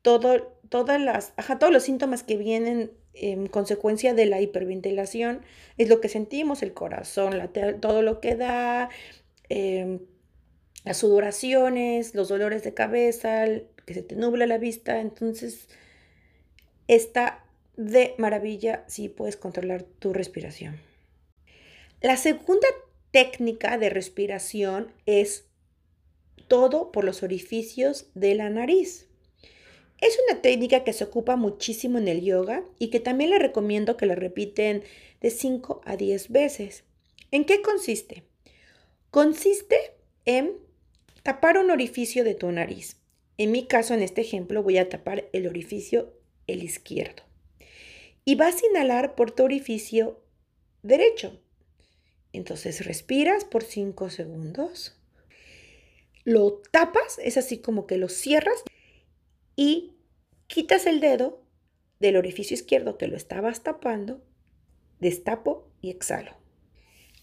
[0.01, 5.39] todo, todas las, todos los síntomas que vienen en consecuencia de la hiperventilación
[5.77, 8.89] es lo que sentimos, el corazón, todo lo que da,
[9.47, 9.99] em,
[10.83, 13.45] las sudoraciones, los dolores de cabeza,
[13.85, 15.67] que se te nubla la vista, entonces
[16.87, 17.45] está
[17.77, 20.79] de maravilla si puedes controlar tu respiración.
[22.01, 22.67] La segunda
[23.11, 25.45] técnica de respiración es
[26.47, 29.07] todo por los orificios de la nariz.
[29.99, 33.97] Es una técnica que se ocupa muchísimo en el yoga y que también le recomiendo
[33.97, 34.83] que la repiten
[35.21, 36.83] de 5 a 10 veces.
[37.29, 38.23] ¿En qué consiste?
[39.11, 39.77] Consiste
[40.25, 40.57] en
[41.23, 42.97] tapar un orificio de tu nariz.
[43.37, 46.13] En mi caso, en este ejemplo, voy a tapar el orificio
[46.47, 47.23] el izquierdo.
[48.25, 50.21] Y vas a inhalar por tu orificio
[50.83, 51.39] derecho.
[52.33, 54.97] Entonces respiras por 5 segundos.
[56.23, 58.63] Lo tapas, es así como que lo cierras
[59.55, 59.95] y
[60.47, 61.41] quitas el dedo
[61.99, 64.23] del orificio izquierdo que lo estabas tapando,
[64.99, 66.35] destapo y exhalo.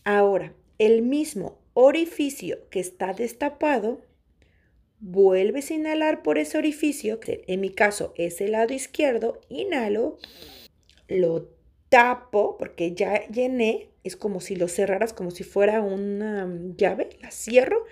[0.05, 4.01] Ahora, el mismo orificio que está destapado,
[5.01, 10.19] vuelves a inhalar por ese orificio, que en mi caso es el lado izquierdo, inhalo,
[11.09, 11.49] lo
[11.89, 17.31] tapo porque ya llené, es como si lo cerraras como si fuera una llave, la
[17.31, 17.85] cierro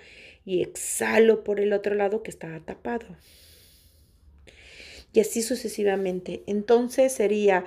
[0.45, 3.07] y exhalo por el otro lado que está tapado.
[5.13, 6.43] Y así sucesivamente.
[6.47, 7.65] Entonces sería,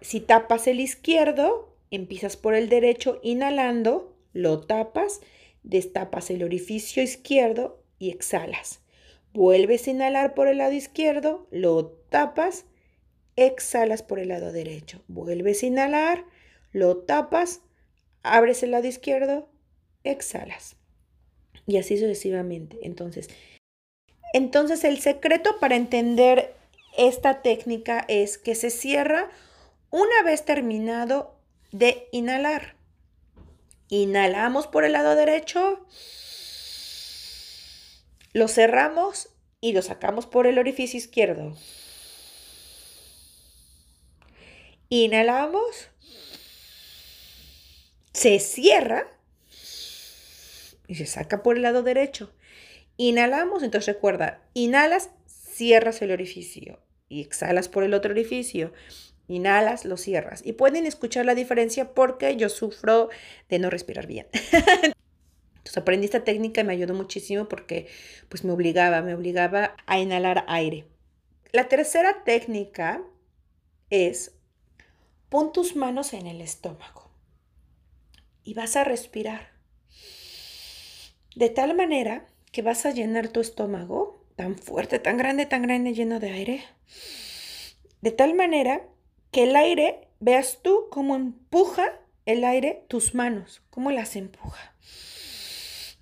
[0.00, 5.20] si tapas el izquierdo, empiezas por el derecho inhalando, lo tapas,
[5.62, 8.80] destapas el orificio izquierdo, y exhalas.
[9.32, 12.64] Vuelves a inhalar por el lado izquierdo, lo tapas,
[13.36, 15.02] exhalas por el lado derecho.
[15.08, 16.24] Vuelves a inhalar,
[16.72, 17.60] lo tapas,
[18.22, 19.48] abres el lado izquierdo,
[20.04, 20.76] exhalas.
[21.66, 22.78] Y así sucesivamente.
[22.82, 23.28] Entonces,
[24.32, 26.54] entonces el secreto para entender
[26.96, 29.30] esta técnica es que se cierra
[29.90, 31.34] una vez terminado
[31.72, 32.76] de inhalar.
[33.88, 35.86] Inhalamos por el lado derecho,
[38.36, 39.30] lo cerramos
[39.62, 41.56] y lo sacamos por el orificio izquierdo.
[44.90, 45.88] Inhalamos,
[48.12, 49.08] se cierra
[50.86, 52.30] y se saca por el lado derecho.
[52.98, 58.74] Inhalamos, entonces recuerda, inhalas, cierras el orificio y exhalas por el otro orificio.
[59.28, 60.42] Inhalas, lo cierras.
[60.44, 63.08] Y pueden escuchar la diferencia porque yo sufro
[63.48, 64.26] de no respirar bien.
[65.66, 67.88] Entonces aprendí esta técnica y me ayudó muchísimo porque
[68.28, 70.84] pues me obligaba, me obligaba a inhalar aire.
[71.50, 73.02] La tercera técnica
[73.90, 74.36] es
[75.28, 77.10] pon tus manos en el estómago
[78.44, 79.50] y vas a respirar.
[81.34, 85.94] De tal manera que vas a llenar tu estómago tan fuerte, tan grande, tan grande,
[85.94, 86.64] lleno de aire.
[88.02, 88.86] De tal manera
[89.32, 94.76] que el aire, veas tú cómo empuja el aire tus manos, cómo las empuja.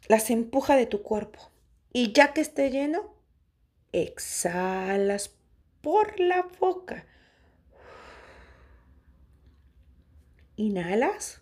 [0.08, 1.50] Las empuja de tu cuerpo.
[1.92, 3.14] Y ya que esté lleno,
[3.92, 5.34] exhalas
[5.80, 7.06] por la boca.
[10.56, 11.40] Inhalas.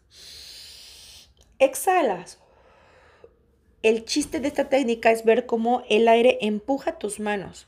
[1.58, 2.38] Exhalas.
[3.82, 7.66] El chiste de esta técnica es ver cómo el aire empuja tus manos.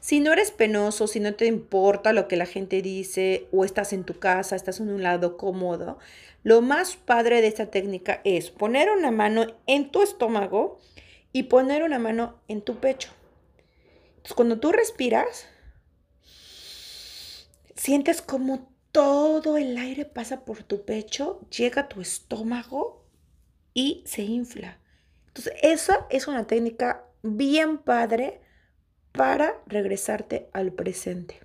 [0.00, 3.92] Si no eres penoso, si no te importa lo que la gente dice o estás
[3.92, 5.98] en tu casa, estás en un lado cómodo,
[6.42, 10.80] lo más padre de esta técnica es poner una mano en tu estómago
[11.32, 13.10] y poner una mano en tu pecho.
[14.08, 15.46] Entonces, cuando tú respiras,
[17.76, 23.04] sientes como todo el aire pasa por tu pecho, llega a tu estómago
[23.74, 24.78] y se infla.
[25.28, 28.40] Entonces, esa es una técnica bien padre
[29.12, 31.40] para regresarte al presente.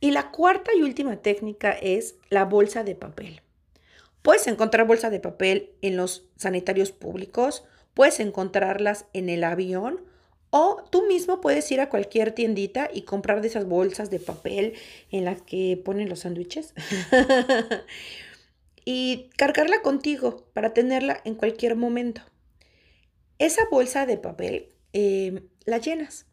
[0.00, 3.40] Y la cuarta y última técnica es la bolsa de papel.
[4.22, 10.00] Puedes encontrar bolsa de papel en los sanitarios públicos, puedes encontrarlas en el avión
[10.50, 14.74] o tú mismo puedes ir a cualquier tiendita y comprar de esas bolsas de papel
[15.10, 16.74] en las que ponen los sándwiches.
[18.84, 22.22] y cargarla contigo para tenerla en cualquier momento.
[23.38, 26.26] Esa bolsa de papel em, la llenas.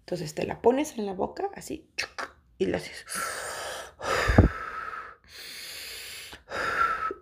[0.00, 1.88] Entonces te la pones en la boca así
[2.58, 3.04] y la haces.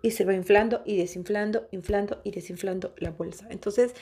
[0.01, 3.47] Y se va inflando y desinflando, inflando y desinflando la bolsa.
[3.49, 3.93] Entonces,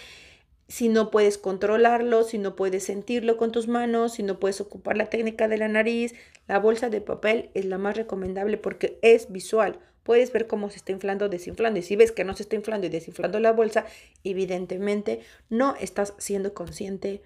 [0.68, 4.98] si no puedes controlarlo, si no puedes sentirlo con tus manos, si no puedes ocupar
[4.98, 6.16] la técnica de la nariz,
[6.48, 10.78] la bolsa de papel es la más recomendable porque es visual puedes ver cómo se
[10.78, 11.80] está inflando, desinflando.
[11.80, 13.86] Y si ves que no se está inflando y desinflando la bolsa,
[14.24, 17.22] evidentemente no estás siendo consciente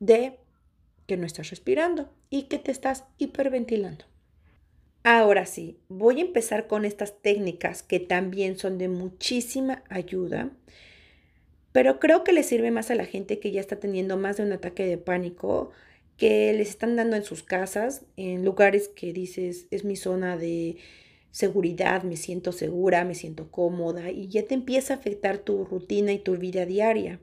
[0.00, 0.38] de
[1.06, 4.04] que no estás respirando y que te estás hiperventilando.
[5.02, 10.50] Ahora sí, voy a empezar con estas técnicas que también son de muchísima ayuda,
[11.70, 14.42] pero creo que le sirve más a la gente que ya está teniendo más de
[14.42, 15.70] un ataque de pánico,
[16.16, 20.78] que les están dando en sus casas, en lugares que dices es mi zona de
[21.30, 26.12] seguridad, me siento segura, me siento cómoda y ya te empieza a afectar tu rutina
[26.12, 27.20] y tu vida diaria.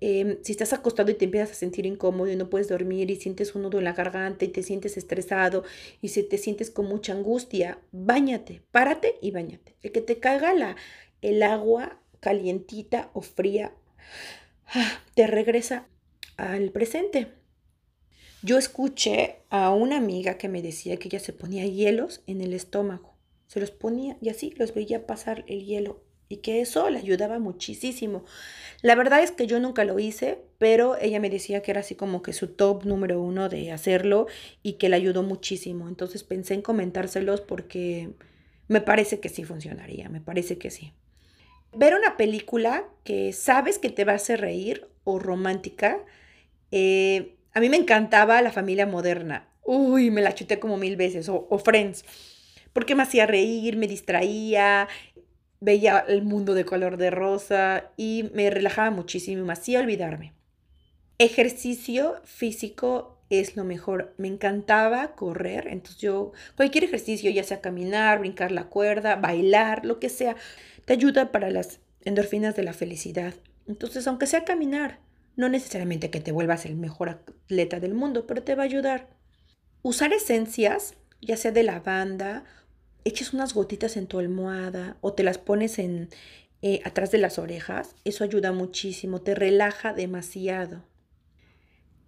[0.00, 3.16] Em, si estás acostado y te empiezas a sentir incómodo y no puedes dormir y
[3.16, 5.64] sientes un nudo en la garganta y te sientes estresado
[6.02, 9.74] y si te sientes con mucha angustia, bañate, párate y bañate.
[9.82, 10.76] El que te caiga la,
[11.22, 13.72] el agua calientita o fría
[14.74, 15.86] ah, te regresa
[16.36, 17.28] al presente.
[18.46, 22.52] Yo escuché a una amiga que me decía que ella se ponía hielos en el
[22.52, 23.12] estómago.
[23.48, 27.40] Se los ponía y así los veía pasar el hielo y que eso le ayudaba
[27.40, 28.24] muchísimo.
[28.82, 31.96] La verdad es que yo nunca lo hice, pero ella me decía que era así
[31.96, 34.28] como que su top número uno de hacerlo
[34.62, 35.88] y que le ayudó muchísimo.
[35.88, 38.10] Entonces pensé en comentárselos porque
[38.68, 40.92] me parece que sí funcionaría, me parece que sí.
[41.72, 45.98] Ver una película que sabes que te va a hacer reír o romántica,
[46.70, 49.48] eh, a mí me encantaba La familia moderna.
[49.64, 51.30] Uy, me la chuté como mil veces.
[51.30, 52.04] O, Friends.
[52.74, 54.88] Porque me hacía reír, me distraía,
[55.58, 60.34] veía el mundo de color de rosa y me relajaba muchísimo y me hacía olvidarme.
[61.16, 64.12] Ejercicio físico es lo mejor.
[64.18, 69.98] Me encantaba correr, entonces yo, cualquier ejercicio, ya sea caminar, brincar la cuerda, bailar, lo
[69.98, 70.36] que sea,
[70.84, 73.32] te ayuda para las endorfinas de la felicidad.
[73.66, 75.05] Entonces, aunque sea caminar,
[75.36, 79.08] no necesariamente que te vuelvas el mejor atleta del mundo, pero te va a ayudar.
[79.82, 82.44] Usar esencias, ya sea de lavanda,
[83.04, 86.08] eches unas gotitas en tu almohada o te las pones en
[86.62, 90.82] eh, atrás de las orejas, eso ayuda muchísimo, te relaja demasiado.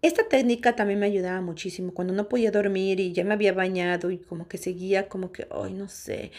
[0.01, 4.11] Esta técnica también me ayudaba muchísimo cuando no podía dormir y ya me había bañado
[4.11, 6.31] y como que seguía como que, ay, no sé.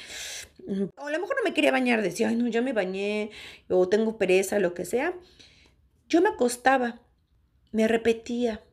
[0.96, 3.32] O a lo mejor no me quería bañar, decía, ay, no, ya me bañé
[3.68, 5.14] o tengo pereza, lo que sea.
[6.10, 7.00] Yo me acostaba,
[7.72, 8.64] me repetía,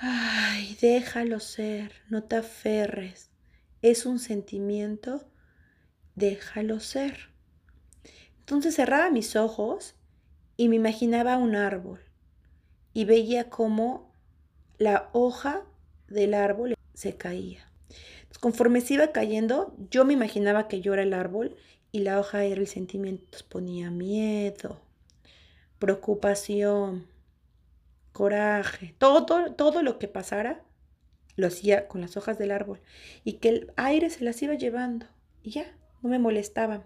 [0.00, 3.30] ay, déjalo ser, no te aferres.
[3.82, 5.30] Es un sentimiento,
[6.16, 7.30] déjalo ser.
[8.40, 9.94] Entonces cerraba mis ojos
[10.56, 12.00] y me imaginaba un árbol
[12.92, 14.12] y veía cómo
[14.78, 15.62] la hoja
[16.08, 17.64] del árbol se caía.
[18.40, 21.56] conforme se iba cayendo, yo me imaginaba que yo era el árbol
[21.92, 23.38] y la hoja era el sentimiento.
[23.48, 24.85] ponía miedo,
[25.78, 27.06] preocupación,
[28.12, 30.62] coraje, todo, todo, todo lo que pasara
[31.36, 32.80] lo hacía con las hojas del árbol
[33.24, 35.06] y que el aire se las iba llevando
[35.42, 36.84] y ya, no me molestaba.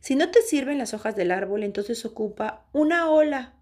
[0.00, 3.54] Si no te sirven las hojas del árbol, entonces ocupa una ola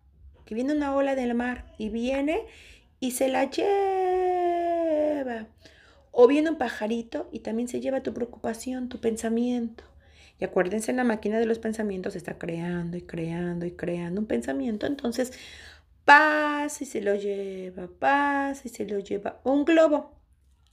[0.49, 2.47] que viene una ola del mar y viene
[3.01, 3.69] y se la lleva.
[6.11, 9.85] O viene un pajarito y también se lleva tu preocupación, tu pensamiento.
[10.41, 14.86] Y acuérdense, la máquina de los pensamientos está creando y creando y creando un pensamiento.
[14.86, 15.32] Entonces,
[16.05, 19.41] pasa y se lo lleva, pasa y se lo lleva.
[19.45, 20.12] Un globo,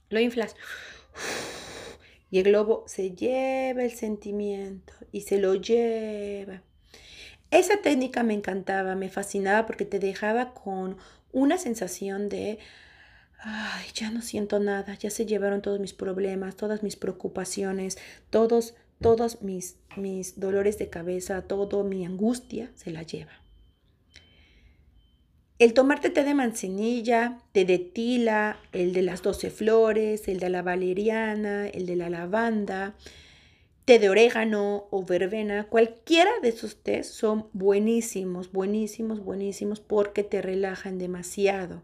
[0.08, 0.54] lo inflas.
[2.30, 6.62] Y el globo se lleva el sentimiento y se lo lleva.
[7.50, 10.96] Esa técnica me encantaba, me fascinaba porque te dejaba con
[11.32, 12.58] una sensación de,
[13.38, 17.98] ay, ya no siento nada, ya se llevaron todos mis problemas, todas mis preocupaciones,
[18.30, 23.32] todos, todos mis, mis dolores de cabeza, todo mi angustia se la lleva.
[25.58, 30.50] El tomarte té de manzanilla, té de tila, el de las doce flores, el de
[30.50, 32.94] la valeriana, el de la lavanda,
[33.86, 40.42] té de orégano o verbena, cualquiera de esos tés son buenísimos, buenísimos, buenísimos porque te
[40.42, 41.82] relajan demasiado.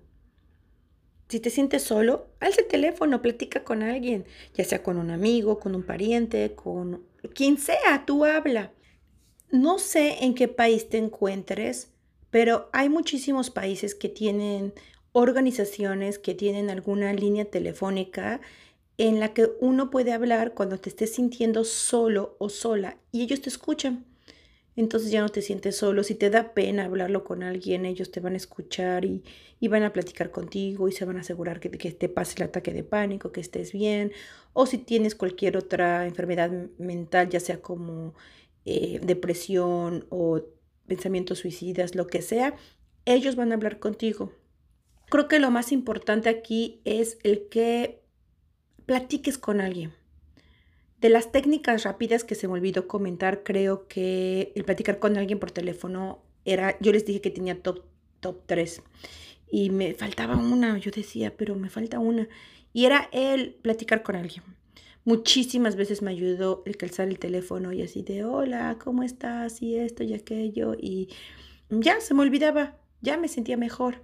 [1.33, 5.59] Si te sientes solo, alza el teléfono, platica con alguien, ya sea con un amigo,
[5.59, 8.75] con un pariente, con quien sea, tú habla.
[9.51, 11.89] No sé en qué país te encuentres,
[12.31, 14.75] pero hay muchísimos países que tienen
[15.13, 18.43] organizaciones que tienen alguna línea telefónica
[18.99, 23.41] en la que uno puede hablar cuando te estés sintiendo solo o sola y ellos
[23.41, 24.05] te escuchan.
[24.77, 26.03] Entonces ya no te sientes solo.
[26.03, 29.23] Si te da pena hablarlo con alguien, ellos te van a escuchar y,
[29.69, 32.73] van a platicar contigo y se van a asegurar que, que, te pase el ataque
[32.73, 34.13] de pánico, que estés bien.
[34.53, 38.15] O si tienes cualquier otra enfermedad mental, ya sea como
[38.65, 40.43] eh, depresión o
[40.87, 42.55] pensamientos suicidas, lo que sea,
[43.05, 44.33] ellos van a hablar contigo.
[45.11, 48.03] Creo que lo más importante aquí es el que
[48.87, 49.93] platiques con alguien.
[51.03, 55.41] De las técnicas rápidas que se me olvidó comentar, creo que el platicar con alguien
[55.41, 57.83] por teléfono era, yo les dije que tenía top,
[58.21, 58.85] top 3
[59.51, 62.29] y me faltaba una, yo decía, pero me falta una.
[62.73, 64.45] Y era el platicar con alguien.
[65.05, 69.61] Muchísimas veces me ayudó el calzar el teléfono y así de, hola, ¿cómo estás?
[69.61, 70.77] Y esto y aquello.
[70.81, 71.09] Y
[71.69, 73.97] ya se me olvidaba, ya me sentía mejor.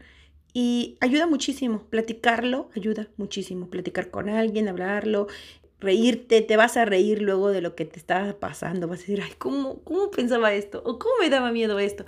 [0.52, 5.28] Y ayuda muchísimo, platicarlo ayuda muchísimo, platicar con alguien, hablarlo,
[5.80, 9.22] reírte, te vas a reír luego de lo que te estaba pasando, vas a decir,
[9.22, 10.82] ay, ¿cómo, cómo pensaba esto?
[10.84, 12.04] ¿O cómo me daba miedo esto?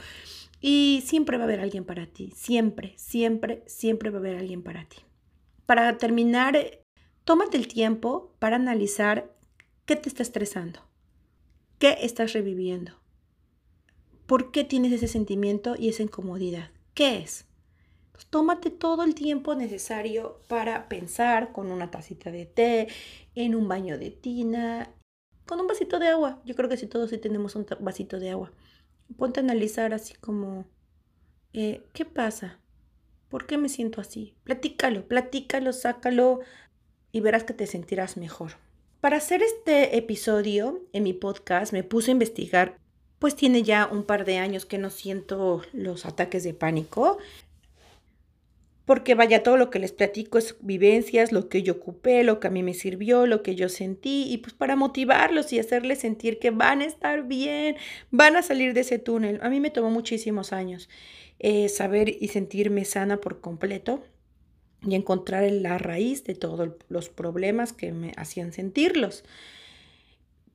[0.60, 4.62] Y siempre va a haber alguien para ti, siempre, siempre, siempre va a haber alguien
[4.62, 4.98] para ti.
[5.66, 6.80] Para terminar,
[7.24, 9.32] tómate el tiempo para analizar
[9.86, 10.80] qué te está estresando,
[11.78, 12.92] qué estás reviviendo,
[14.26, 17.46] por qué tienes ese sentimiento y esa incomodidad, qué es.
[18.28, 22.88] Tómate todo el tiempo necesario para pensar con una tacita de té,
[23.34, 24.90] en un baño de tina,
[25.46, 26.40] con un vasito de agua.
[26.44, 28.52] Yo creo que si todos sí tenemos un vasito de agua.
[29.16, 30.64] Ponte a analizar así como,
[31.52, 32.58] eh, ¿qué pasa?
[33.28, 34.34] ¿Por qué me siento así?
[34.44, 36.40] Platícalo, platícalo, sácalo
[37.12, 38.52] y verás que te sentirás mejor.
[39.00, 42.76] Para hacer este episodio en mi podcast me puse a investigar,
[43.18, 47.18] pues tiene ya un par de años que no siento los ataques de pánico
[48.90, 52.48] porque vaya, todo lo que les platico es vivencias, lo que yo ocupé, lo que
[52.48, 56.40] a mí me sirvió, lo que yo sentí, y pues para motivarlos y hacerles sentir
[56.40, 57.76] que van a estar bien,
[58.10, 59.38] van a salir de ese túnel.
[59.44, 60.88] A mí me tomó muchísimos años
[61.38, 64.02] eh, saber y sentirme sana por completo
[64.82, 69.22] y encontrar la raíz de todos los problemas que me hacían sentirlos.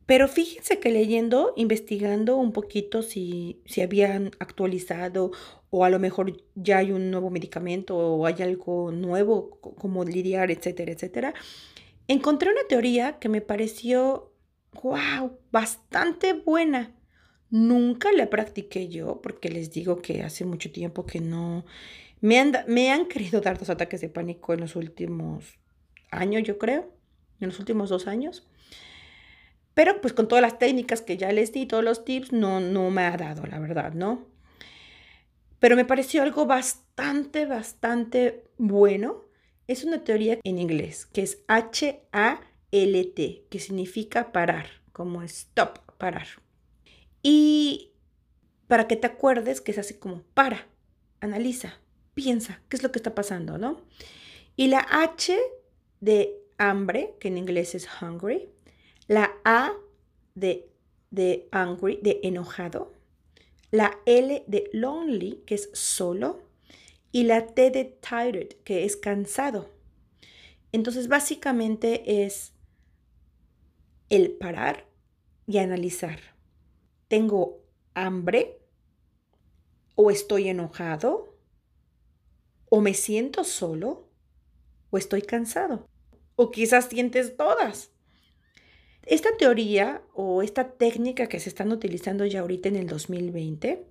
[0.05, 5.31] Pero fíjense que leyendo, investigando un poquito si, si habían actualizado
[5.71, 10.51] o a lo mejor ya hay un nuevo medicamento o hay algo nuevo como lidiar,
[10.51, 11.33] etcétera, etcétera,
[12.07, 14.31] encontré una teoría que me pareció,
[14.83, 16.95] wow, bastante buena.
[17.49, 21.65] Nunca la practiqué yo porque les digo que hace mucho tiempo que no
[22.21, 25.59] Me han, me han querido dar dos ataques de pánico en los últimos
[26.11, 26.91] años, yo creo,
[27.39, 28.47] en los últimos dos años.
[29.75, 32.89] Pero pues con todas las técnicas que ya les di, todos los tips, no, no
[32.89, 34.25] me ha dado, la verdad, ¿no?
[35.59, 39.25] Pero me pareció algo bastante, bastante bueno.
[39.67, 46.27] Es una teoría en inglés que es H-A-L-T, que significa parar, como stop, parar.
[47.21, 47.91] Y
[48.67, 50.67] para que te acuerdes que es así como para,
[51.19, 51.79] analiza,
[52.13, 53.81] piensa, ¿qué es lo que está pasando, no?
[54.55, 55.37] Y la H
[55.99, 58.49] de hambre, que en inglés es hungry,
[59.07, 59.73] la A
[60.33, 60.69] de,
[61.11, 62.93] de angry, de enojado,
[63.71, 66.41] la L de lonely, que es solo,
[67.11, 69.69] y la T de tired, que es cansado.
[70.71, 72.53] Entonces, básicamente es
[74.09, 74.85] el parar
[75.47, 76.19] y analizar.
[77.07, 77.61] ¿Tengo
[77.93, 78.59] hambre?
[79.95, 81.33] ¿O estoy enojado?
[82.69, 84.09] ¿O me siento solo?
[84.89, 85.87] ¿O estoy cansado?
[86.35, 87.94] ¿O quizás sientes todas?
[89.05, 93.85] Esta teoría o esta técnica que se están utilizando ya ahorita en el 2020,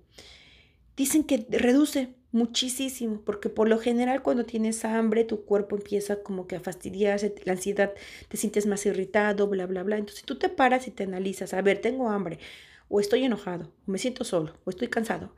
[0.97, 6.47] dicen que reduce muchísimo, porque por lo general cuando tienes hambre tu cuerpo empieza como
[6.47, 7.93] que a fastidiarse, la ansiedad,
[8.27, 9.97] te sientes más irritado, bla, bla, bla.
[9.97, 12.39] Entonces tú te paras y te analizas, a ver, tengo hambre,
[12.89, 15.33] o estoy enojado, o me siento solo, o estoy cansado,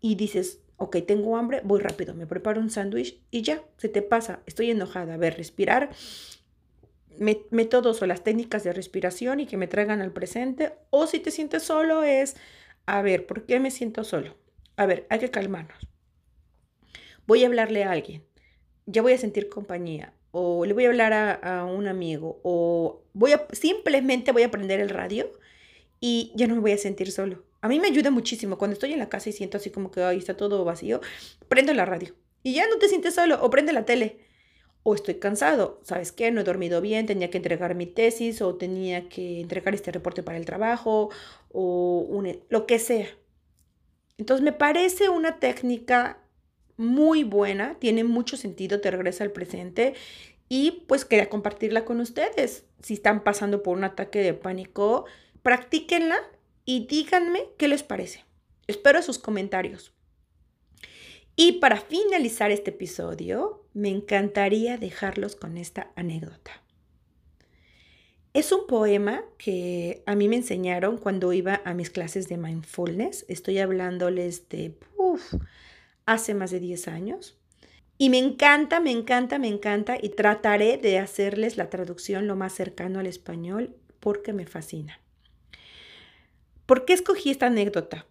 [0.00, 4.02] y dices, ok, tengo hambre, voy rápido, me preparo un sándwich y ya, se te
[4.02, 5.90] pasa, estoy enojada, a ver, respirar,
[7.18, 10.72] métodos o las técnicas de respiración y que me traigan al presente.
[10.90, 12.36] O si te sientes solo es,
[12.86, 14.36] a ver, ¿por qué me siento solo?
[14.76, 15.78] A ver, hay que calmarnos.
[17.26, 18.24] Voy a hablarle a alguien.
[18.86, 20.14] Ya voy a sentir compañía.
[20.32, 22.40] O le voy a hablar a, un amigo.
[22.42, 25.30] O voy a, simplemente voy a prender el radio
[26.00, 27.44] y ya no me voy a sentir solo.
[27.60, 28.56] A mí me ayuda muchísimo.
[28.56, 31.00] Cuando estoy en la casa y siento así como que ahí está todo vacío,
[31.48, 32.14] prendo la radio.
[32.42, 33.38] Y ya no te sientes solo.
[33.42, 34.29] O prende la tele
[34.82, 36.30] o estoy cansado, ¿sabes qué?
[36.30, 40.22] No he dormido bien, tenía que entregar mi tesis o tenía que entregar este reporte
[40.22, 41.10] para el trabajo
[41.52, 43.08] o lo que sea.
[44.16, 46.18] Entonces me parece una técnica
[46.76, 49.94] muy buena, tiene mucho sentido, te regresa al presente
[50.48, 52.64] y pues quería compartirla con ustedes.
[52.82, 55.04] Si están pasando por un ataque de pánico,
[55.42, 56.16] practíquenla
[56.64, 58.24] y díganme qué les parece.
[58.66, 59.92] Espero sus comentarios.
[61.36, 66.62] Y para finalizar este episodio, me encantaría dejarlos con esta anécdota.
[68.32, 73.24] Es un poema que a mí me enseñaron cuando iba a mis clases de mindfulness.
[73.28, 74.78] Estoy hablándoles de
[76.06, 77.36] hace más de 10 años.
[77.98, 82.54] Y me encanta, me encanta, me encanta y trataré de hacerles la traducción lo más
[82.54, 85.00] cercano al español porque me fascina.
[86.66, 88.06] ¿Por qué escogí esta anécdota?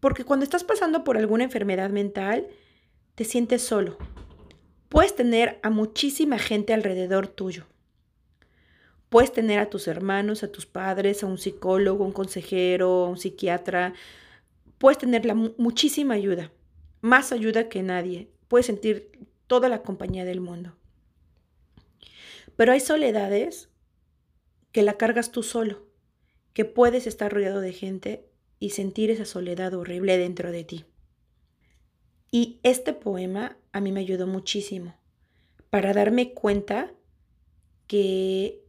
[0.00, 2.48] Porque cuando estás pasando por alguna enfermedad mental,
[3.14, 3.98] te sientes solo.
[4.88, 7.66] Puedes tener a muchísima gente alrededor tuyo.
[9.10, 13.92] Puedes tener a tus hermanos, a tus padres, a un psicólogo, un consejero, un psiquiatra.
[14.78, 16.50] Puedes tener la, muchísima ayuda,
[17.00, 18.30] más ayuda que nadie.
[18.48, 19.10] Puedes sentir
[19.46, 20.76] toda la compañía del mundo.
[22.56, 23.68] Pero hay soledades
[24.72, 25.86] que la cargas tú solo,
[26.52, 28.29] que puedes estar rodeado de gente
[28.60, 30.84] y sentir esa soledad horrible dentro de ti.
[32.30, 34.94] Y este poema a mí me ayudó muchísimo
[35.70, 36.92] para darme cuenta
[37.88, 38.62] que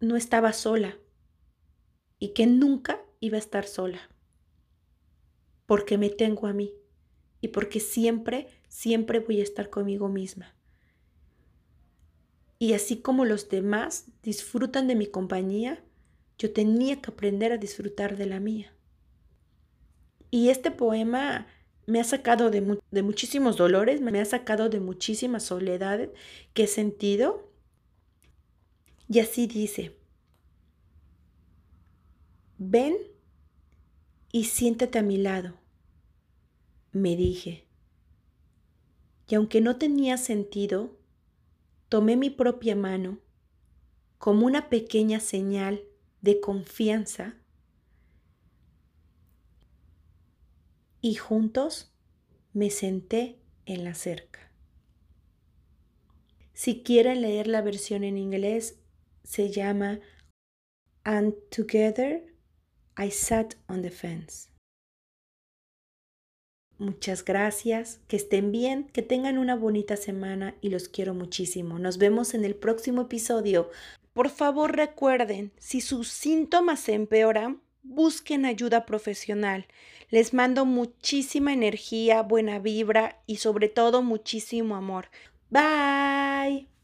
[0.00, 0.96] no estaba sola
[2.18, 4.00] y que nunca iba a estar sola.
[5.66, 6.72] Porque me tengo a mí
[7.40, 10.54] y porque siempre, siempre voy a estar conmigo misma.
[12.58, 15.84] Y así como los demás disfrutan de mi compañía,
[16.38, 18.75] yo tenía que aprender a disfrutar de la mía.
[20.36, 21.46] Y este poema
[21.86, 22.60] me ha sacado de,
[23.02, 26.10] muchísimos dolores, me ha sacado de muchísimas soledades
[26.52, 27.50] que he sentido.
[29.08, 29.96] Y así dice,
[32.58, 32.98] ven
[34.30, 35.54] y siéntate a mi lado,
[36.92, 37.64] me dije.
[39.30, 40.98] Y aunque no tenía sentido,
[41.88, 43.20] tomé mi propia mano
[44.18, 45.80] como una pequeña señal
[46.20, 47.36] de confianza
[51.06, 51.94] y juntos
[52.52, 54.50] me senté en la cerca.
[56.52, 58.80] Si quieren leer la versión en inglés,
[59.22, 60.00] se llama
[61.04, 62.34] And Together
[62.98, 64.48] I Sat on the Fence.
[66.76, 71.78] Muchas gracias, que estén bien, que tengan una bonita semana y los quiero muchísimo.
[71.78, 73.70] Nos vemos en el próximo episodio.
[74.12, 79.68] Por favor recuerden, si sus síntomas se empeoran, busquen ayuda profesional.
[80.10, 85.10] Les mando muchísima energía, buena vibra y sobre todo muchísimo amor.
[85.50, 86.75] Bye.